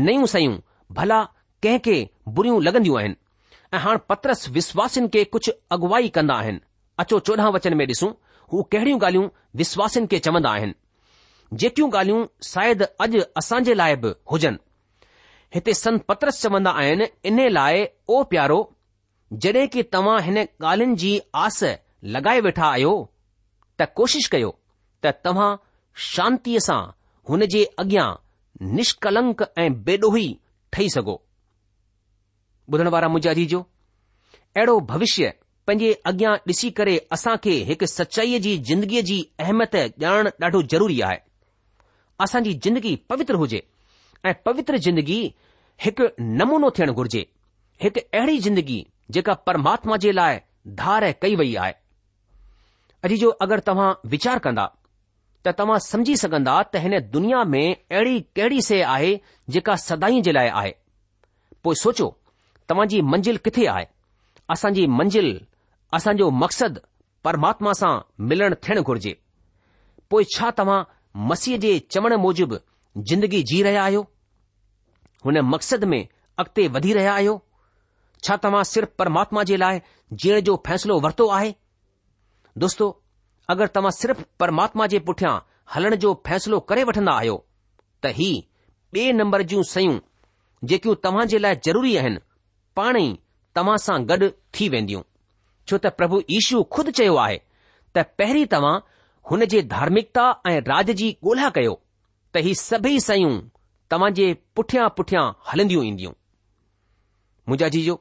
नयूं 0.06 0.26
सयूं 0.34 0.54
भला 1.00 1.20
कंहिं 1.64 1.80
खे 1.88 1.96
बुरियूं 2.38 2.62
लॻंदियूं 2.64 3.00
आहिनि 3.00 3.16
ऐं 3.74 3.80
हाणे 3.86 4.06
पत्रस 4.10 4.48
विश्वासिन 4.60 5.08
खे 5.14 5.24
कुझु 5.36 5.52
अॻुवाई 5.78 6.10
कंदा 6.20 6.36
आहिनि 6.46 6.60
अचो 7.02 7.20
चोॾहं 7.28 7.52
वचन 7.58 7.74
में 7.78 7.86
ॾिसूं 7.88 8.12
हू 8.54 8.62
कहिड़ियूं 8.76 9.00
ॻाल्हियूं 9.00 9.28
विश्वासिन 9.64 10.06
खे 10.14 10.20
चवंदा 10.30 10.50
आहिनि 10.60 11.58
जेकियूं 11.66 11.90
ॻाल्हियूं 11.92 12.22
शायदि 12.52 12.86
अॼु 13.08 13.22
असां 13.44 13.64
जे 13.64 13.74
लाइ 13.82 13.96
बि 14.06 14.14
हुजनि 14.32 14.64
हिते 15.56 15.74
संत 15.84 16.04
पत्रस 16.10 16.42
चवंदा 16.42 16.72
आहिनि 16.84 17.10
इन 17.32 17.46
लाइ 17.60 17.86
ओ 18.10 18.24
प्यारो 18.34 18.62
जॾहिं 19.34 19.68
की 19.68 19.84
तव्हां 19.84 20.22
हिन 20.24 20.36
ॻाल्हियुनि 20.40 20.96
जी 21.02 21.20
आस 21.44 21.64
लॻाए 22.16 22.40
वेठा 22.48 22.66
आहियो 22.72 22.90
त 23.80 23.88
कोशिश 23.96 24.28
कयो 24.34 24.50
त 25.04 25.14
तव्हां 25.26 25.56
शांतीअ 26.14 26.60
सां 26.68 26.82
हुन 27.30 27.46
जे 27.54 27.64
अॻियां 27.84 28.08
निष्कलंक 28.80 29.44
ऐं 29.64 29.72
बेडोही 29.86 30.28
ठही 30.74 30.90
सघो 30.98 31.16
ॿुधण 32.74 32.88
वारा 32.96 33.08
मुंहिंजा 33.14 33.34
जी 33.40 33.46
अहिड़ो 33.56 34.80
भविष्य 34.94 35.34
पंहिंजे 35.68 35.94
अॻियां 36.12 36.34
ॾिसी 36.48 36.70
करे 36.80 36.98
असां 37.18 37.36
खे 37.44 37.54
हिकु 37.72 37.86
सचाईअ 37.98 38.40
जी 38.48 38.58
जिंदगीअ 38.72 39.02
जी 39.12 39.18
अहमियत 39.46 39.76
ॼाणण 40.04 40.30
ॾाढो 40.44 40.62
ज़रूरी 40.74 41.00
आहे 41.10 41.18
असांजी 42.26 42.54
जिंदगी 42.66 42.96
पवित्र 43.10 43.36
हुजे 43.44 43.62
ऐं 44.28 44.34
पवित्र 44.46 44.78
जिंदगी 44.88 45.20
हिकु 45.86 46.04
नमूनो 46.42 46.70
थियणु 46.78 46.94
घुर्जे 47.04 47.26
हिकु 47.84 48.08
अहिड़ी 48.20 48.38
जिंदगी 48.48 48.84
जेका 49.12 49.34
परमात्मा 49.48 49.98
जे 50.04 50.12
लाइ 50.12 50.40
धार 50.78 51.12
कई 51.22 51.36
वई 51.42 51.54
आहे 51.64 51.74
अॼु 53.08 53.16
जो 53.24 53.30
अगरि 53.46 53.62
तव्हां 53.68 53.90
वीचार 54.14 54.40
कंदा 54.46 54.66
त 55.46 55.52
तव्हां 55.60 55.78
समझी 55.88 56.16
सघंदा 56.24 56.62
त 56.74 56.82
हिन 56.86 57.00
दुनिया 57.16 57.44
में 57.56 57.62
अहिड़ी 57.76 58.20
कहिड़ी 58.36 58.62
शइ 58.70 58.82
आहे 58.94 59.12
जेका 59.58 59.76
सदाई 59.88 60.22
जे 60.28 60.32
लाइ 60.38 60.50
आहे 60.62 60.74
पोइ 61.64 61.76
सोचो 61.84 62.08
तव्हांजी 62.70 63.02
मंज़िल 63.14 63.38
किथे 63.46 63.66
आहे 63.76 63.86
असांजी 64.54 64.86
मंज़िल 65.00 65.30
असांजो 65.98 66.30
मक़सदु 66.44 66.80
परमात्मा 67.24 67.72
सां 67.82 67.94
मिलणु 68.30 68.56
थियणु 68.64 68.82
घुर्जे 68.84 69.14
पोइ 70.10 70.24
छा 70.36 70.50
तव्हां 70.58 70.82
मसीह 71.30 71.58
जे 71.66 71.78
चवण 71.94 72.14
मूजिबि 72.26 72.58
जिंदगी 73.10 73.42
जी 73.50 73.62
रहिया 73.68 73.84
आहियो 73.86 74.02
हुन 75.26 75.38
मक़सद 75.54 75.84
में 75.94 76.00
अॻिते 76.40 76.68
वधी 76.76 76.94
रहिया 76.94 77.14
आहियो 77.14 77.42
छा 78.26 78.36
तव्हां 78.44 78.64
सिर्फ़ 78.68 78.90
परमात्मा 79.00 79.42
जे 79.50 79.58
लाइ 79.62 79.80
जीअण 80.22 80.40
जो 80.48 80.56
फ़ैसिलो 80.68 81.00
वरितो 81.00 81.28
आहे 81.38 81.54
दोस्तो 82.64 82.86
अगरि 83.54 83.68
तव्हां 83.76 83.92
सिर्फ़ 83.98 84.22
परमात्मा 84.40 84.88
जे 84.94 85.00
पुठियां 85.10 85.34
हलण 85.74 85.96
जो 86.06 86.14
फ़ैसिलो 86.28 86.60
करे 86.72 86.84
वठंदा 86.92 87.12
आहियो 87.22 87.36
त 88.06 88.14
ही 88.20 88.30
ॿिए 88.96 89.12
नंबर 89.14 89.42
जूं 89.52 89.62
शयूं 89.72 89.96
जेकियूं 90.72 90.96
तव्हां 91.06 91.26
जे 91.34 91.38
लाइ 91.46 91.56
ज़रूरी 91.68 91.96
आहिनि 92.02 92.20
पाण 92.80 92.98
ई 93.00 93.08
तव्हां 93.60 93.76
सां 93.86 93.98
गॾु 94.12 94.30
थी 94.60 94.68
वेंदियूं 94.76 95.02
छो 95.68 95.78
त 95.86 95.92
प्रभु 96.00 96.22
यीशू 96.38 96.62
खुदि 96.78 96.92
चयो 97.02 97.16
आहे 97.26 97.38
त 97.96 98.06
पहिरीं 98.22 98.46
तव्हां 98.54 98.74
हुन 99.32 99.46
जे 99.54 99.62
धार्मिकता 99.76 100.24
ऐं 100.52 100.56
राज 100.72 100.92
जी 101.04 101.10
ॻोल्हा 101.28 101.50
कयो 101.60 101.76
त 102.34 102.44
ही 102.50 102.56
सभई 102.64 103.00
शयूं 103.10 103.34
तव्हां 103.96 104.12
जे 104.22 104.30
पुठियां 104.60 104.88
पुठियां 105.00 105.24
हलंदियूं 105.52 105.84
ईंदियूं 105.92 106.14
मुंहिंजा 107.50 107.70
जीजो 107.78 108.00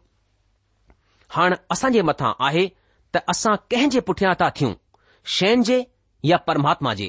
हाणे 1.35 1.57
असां 1.73 1.91
जे 1.95 2.03
मथां 2.09 2.33
आहे 2.47 2.67
त 3.15 3.19
असां 3.33 3.55
कंहिं 3.71 3.91
जे 3.95 4.01
पुठियां 4.09 4.35
था 4.41 4.49
थियूं 4.59 4.73
शयुनि 5.37 5.65
जे 5.69 5.79
या 6.31 6.37
परमात्मा 6.49 6.93
जे 7.01 7.09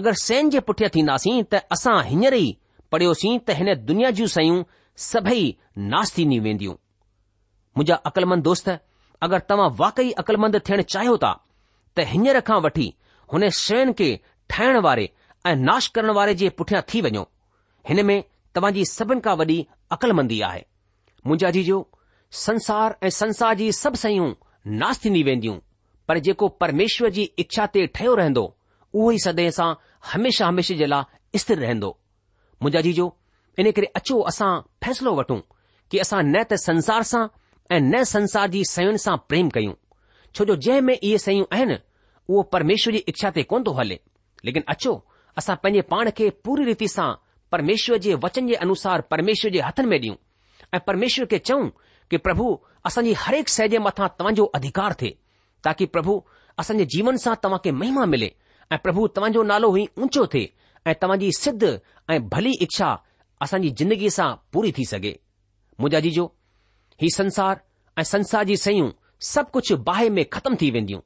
अगरि 0.00 0.20
सैन 0.22 0.50
जे 0.54 0.58
पुठियां 0.70 0.90
थींदासीं 0.94 1.40
त 1.54 1.60
असां 1.76 1.94
हींअर 2.10 2.34
ई 2.38 2.46
पढ़ियोसीं 2.92 3.34
त 3.48 3.56
हिन 3.60 3.68
दुनिया 3.90 4.10
जूं 4.20 4.26
शयूं 4.36 4.62
सभई 5.08 5.42
नास 5.94 6.14
थीनियूं 6.16 6.44
वेंदियूं 6.46 6.74
मुंहिंजा 7.76 7.96
अक़लमंद 8.10 8.42
दोस्त 8.50 8.68
अगरि 9.28 9.46
तव्हां 9.50 9.68
वाकई 9.82 10.10
अकलमंद 10.24 10.56
थियण 10.68 10.80
चाहियो 10.94 11.16
था 11.24 11.32
त 11.96 12.08
हींअर 12.12 12.40
खां 12.50 12.58
वठी 12.68 12.88
हुन 13.32 13.48
शयुनि 13.64 13.92
खे 14.00 14.08
ठाहिण 14.54 14.80
वारे 14.88 15.06
ऐं 15.50 15.56
नाश 15.68 15.86
करण 15.98 16.14
वारे 16.20 16.34
जे 16.44 16.48
पुठियां 16.60 16.82
थी 16.92 16.98
वञो 17.08 17.24
हिन 17.88 18.04
में 18.10 18.16
तव्हांजी 18.54 18.84
सभिनि 18.96 19.24
खां 19.28 19.36
वॾी 19.42 19.58
अक़लमंदी 19.98 20.40
आहे 20.50 20.62
मुंजा 21.30 21.50
जी 21.58 21.62
जो 21.70 21.78
संसार 22.38 22.96
ऐं 23.02 23.08
संसार 23.10 23.54
जी 23.56 23.70
सभु 23.72 23.96
शयूं 23.96 24.32
नास 24.80 25.04
थींदी 25.04 25.22
वेंदियूं 25.28 25.54
पर 26.08 26.18
जेको 26.26 26.48
परमेश्वर 26.62 27.10
जी 27.12 27.22
इच्छा 27.38 27.64
ते 27.74 27.86
ठहियो 27.94 28.14
रहंदो 28.14 28.42
उहो 28.94 29.10
ई 29.12 29.18
सदइ 29.24 29.50
सां 29.56 29.72
हमेशा 30.12 30.46
हमेशह 30.46 30.74
जे 30.82 30.86
लाइ 30.86 31.38
स्थिर 31.38 31.58
रहंदो 31.58 31.88
मुंहिंजा 32.62 32.80
जीजो 32.86 33.08
इन 33.58 33.70
करे 33.76 33.86
अचो 33.96 34.18
असां 34.30 34.52
फ़ैसिलो 34.84 35.14
वठूं 35.16 35.40
कि 35.90 35.98
असां 36.06 36.22
न 36.24 36.42
त 36.50 36.54
संसार 36.66 37.02
सां 37.10 37.26
ऐं 37.72 37.80
न 37.80 38.02
संसार 38.12 38.48
जी 38.50 38.62
शयुनि 38.70 38.98
सां 39.06 39.16
प्रेम 39.28 39.48
कयूं 39.58 39.74
छो 40.34 40.44
जो 40.44 40.56
जंहिं 40.66 40.80
में 40.90 40.94
इहे 41.00 41.18
शयूं 41.26 41.44
आहिनि 41.56 41.78
उहो 42.28 42.42
परमेश्वर 42.54 42.92
जी 42.94 43.04
इच्छा 43.14 43.30
ते 43.36 43.42
कोन 43.50 43.64
थो 43.64 43.72
हले 43.80 44.00
लेकिन 44.44 44.64
अचो 44.76 44.94
असां 45.38 45.56
पंहिंजे 45.62 45.82
पाण 45.94 46.10
खे 46.18 46.30
पूरी 46.44 46.64
रीति 46.70 46.88
सां 46.96 47.12
परमेश्वर 47.52 47.98
जे 48.06 48.14
वचन 48.24 48.46
जे 48.48 48.54
अनुसार 48.68 49.00
परमेश्वर 49.14 49.50
जे 49.50 49.60
हथनि 49.66 49.86
में 49.94 49.98
ॾियूं 49.98 50.16
ऐं 50.74 50.80
परमेश्वर 50.86 51.26
खे 51.26 51.38
चऊं 51.50 51.70
कि 52.10 52.16
प्रभु 52.26 52.46
असांजी 52.86 53.12
हर 53.22 53.34
हिकु 53.34 53.52
शइ 53.52 53.68
जे 53.72 53.78
मथां 53.86 54.06
तव्हांजो 54.18 54.44
अधिकार 54.58 54.92
थिए 55.00 55.10
ताकी 55.64 55.86
प्रभु 55.94 56.14
असांजे 56.60 56.84
जीवन 56.94 57.16
सां 57.24 57.34
तव्हां 57.44 57.58
खे 57.64 57.70
महिमा 57.80 58.04
मिले 58.12 58.30
ऐं 58.74 58.78
प्रभु 58.84 59.06
तव्हांजो 59.16 59.42
नालो 59.52 59.76
ई 59.76 59.84
ऊचो 60.04 60.26
थे 60.34 60.42
ऐं 60.90 60.94
तव्हांजी 61.02 61.30
सिद्ध 61.40 61.72
ऐं 62.12 62.18
भली 62.32 62.52
इच्छा 62.66 62.90
असांजी 63.44 63.70
ज़िंदगीअ 63.78 64.10
सां 64.18 64.28
पूरी 64.52 64.72
थी 64.78 64.84
सघे 64.92 65.12
मुंहिंजा 65.80 66.00
जी 66.06 66.10
हीउ 67.02 67.14
संसार 67.18 67.60
ऐं 67.98 68.02
संसार 68.14 68.44
जी 68.50 68.56
सयूं 68.64 68.90
सभु 69.32 69.50
कुझु 69.58 69.76
बाहि 69.88 70.08
में 70.16 70.24
ख़तम 70.32 70.54
थी 70.62 70.70
वेंदियूं 70.76 71.00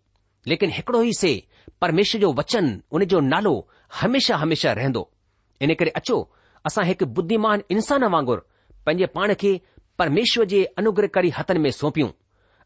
लेकिन 0.53 0.71
हिकड़ो 0.79 1.03
ई 1.03 1.13
से 1.21 1.33
परमेश्वर 1.81 2.21
जो 2.21 2.33
वचन 2.41 2.73
उन 2.99 3.05
जो 3.13 3.21
नालो 3.35 3.55
हमेशह 4.01 4.37
हमेशह 4.47 4.73
रहंदो 4.81 5.05
इन 5.63 5.75
करे 5.81 5.91
अचो 6.01 6.19
असां 6.69 6.85
हिकु 6.91 7.07
बुद्धिमान 7.19 7.63
इंसान 7.77 8.05
वांगुर 8.17 8.47
पंहिंजे 8.87 9.07
पाण 9.17 9.35
खे 9.41 9.53
परमेश्वर 9.99 10.45
जे 10.53 10.65
अनुग्रह 10.79 11.07
करी 11.15 11.31
हथनि 11.39 11.59
में 11.61 11.71
सौंपियूं 11.71 12.09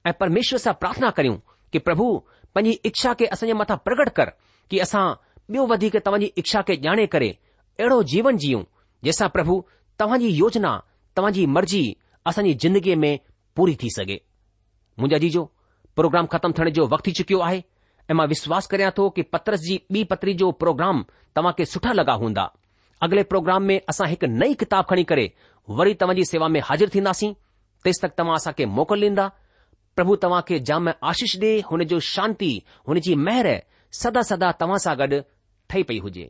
ऐं 0.06 0.12
परमेश्वर 0.20 0.58
सां 0.58 0.72
प्रार्थना 0.80 1.10
करियूं 1.18 1.36
कि 1.72 1.78
प्रभु 1.88 2.06
पंहिंजी 2.54 2.78
इच्छा 2.90 3.12
खे 3.20 3.26
असांजे 3.26 3.52
मथां 3.54 3.76
प्रकट 3.84 4.08
कर 4.18 4.30
कि 4.70 4.78
असां 4.84 5.06
ॿियो 5.54 5.66
वधीक 5.66 5.94
तव्हांजी 6.06 6.26
इच्छा 6.40 6.60
खे 6.68 6.74
ॼाणे 6.86 7.04
करे 7.14 7.28
अहिड़ो 7.28 8.02
जीवन 8.12 8.36
जीऊं 8.44 8.62
जंहिंसां 9.04 9.28
प्रभु 9.36 9.54
तव्हांजी 10.00 10.28
योजना 10.36 10.72
तव्हांजी 11.16 11.46
मर्ज़ी 11.56 11.82
असांजी 12.30 12.52
ज़िंदगीअ 12.62 12.96
में 13.04 13.18
पूरी 13.56 13.76
थी 13.82 13.88
सघे 13.96 14.18
मुंहिंजा 14.98 15.18
जीजो 15.24 15.44
प्रोग्राम 15.96 16.26
ख़तमु 16.34 16.52
थियण 16.58 16.70
जो 16.80 16.86
वक़्तु 16.86 17.08
थी 17.10 17.14
चुकियो 17.20 17.40
आहे 17.48 17.62
ऐं 18.10 18.14
मां 18.20 18.26
विश्वास 18.34 18.66
करियां 18.74 18.90
थो 18.98 19.08
कि 19.16 19.22
पत्रस 19.32 19.60
जी 19.68 19.80
ॿी 19.94 20.04
पत्री 20.12 20.34
जो 20.42 20.50
प्रोग्राम 20.64 21.04
तव्हां 21.36 21.52
खे 21.58 21.64
सुठा 21.72 21.92
लगा 22.02 22.12
हूंदा 22.24 22.50
अगले 23.02 23.22
प्रोग्राम 23.30 23.62
में 23.62 23.80
असां 23.88 24.06
हिकु 24.08 24.26
नई 24.26 24.54
किताब 24.60 24.84
खणी 24.90 25.02
करे 25.10 25.30
वरी 25.78 25.94
तव्हां 26.00 26.24
सेवा 26.30 26.48
में 26.54 26.60
हाजिर 26.64 26.88
थींदासीं 26.94 27.32
तेसि 27.84 28.06
तक 28.06 28.14
तव्हां 28.18 28.36
असांखे 28.36 28.64
मोकल 28.78 29.02
ॾींदा 29.04 29.28
प्रभु 29.96 30.16
तव्हां 30.22 30.42
खे 30.48 30.58
जाम 30.70 30.88
आशीष 31.10 31.36
ॾे 31.42 31.52
हुन 31.70 31.84
जो 31.90 31.98
शांति 32.14 32.52
हुनजी 32.88 33.14
मेहर 33.26 33.48
सदा 34.02 34.22
सदा 34.30 34.50
तव्हां 34.60 34.78
सां 34.86 34.96
गॾु 34.98 35.20
ठही 35.70 35.82
पई 35.90 35.98
हुजे 36.06 36.28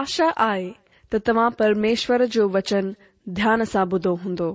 आशा 0.00 0.28
आहे 0.50 0.68
त 1.12 1.16
तव्हां 1.26 1.50
परमेश्वर 1.58 2.24
जो 2.36 2.48
वचन 2.56 2.94
ध्यान 3.40 3.64
सां 3.72 3.84
ॿुधो 3.90 4.14
हूंदो 4.22 4.54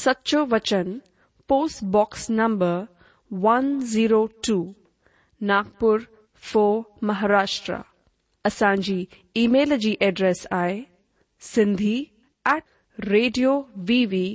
सच्चो 0.00 0.38
वचन 0.52 0.92
post 1.48 1.82
box 1.94 2.26
number 2.30 2.74
102 3.44 4.54
Nagpur 5.50 6.00
four 6.52 6.62
Maharashtra 7.08 7.76
असांजी 8.46 9.04
ईमेल 9.42 9.76
जी 9.80 9.94
एड्रेस 10.08 10.46
आहे 10.50 10.80
Sindhi 11.54 11.94
at 12.54 12.62
radio 13.08 13.52
VV 13.88 14.26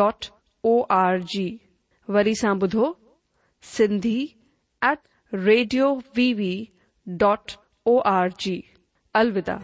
dot 0.00 0.26
O 0.72 0.80
R 0.98 1.18
G 1.34 1.48
वरी 2.14 2.34
सां 2.40 2.58
ॿुधो 2.62 2.92
Sindhi 3.76 4.16
at 4.90 4.98
radio 5.44 5.94
VV 6.16 6.54
dot 7.22 7.52
O 7.94 7.98
R 8.18 8.28
G 8.40 8.60
अलविदा 9.22 9.58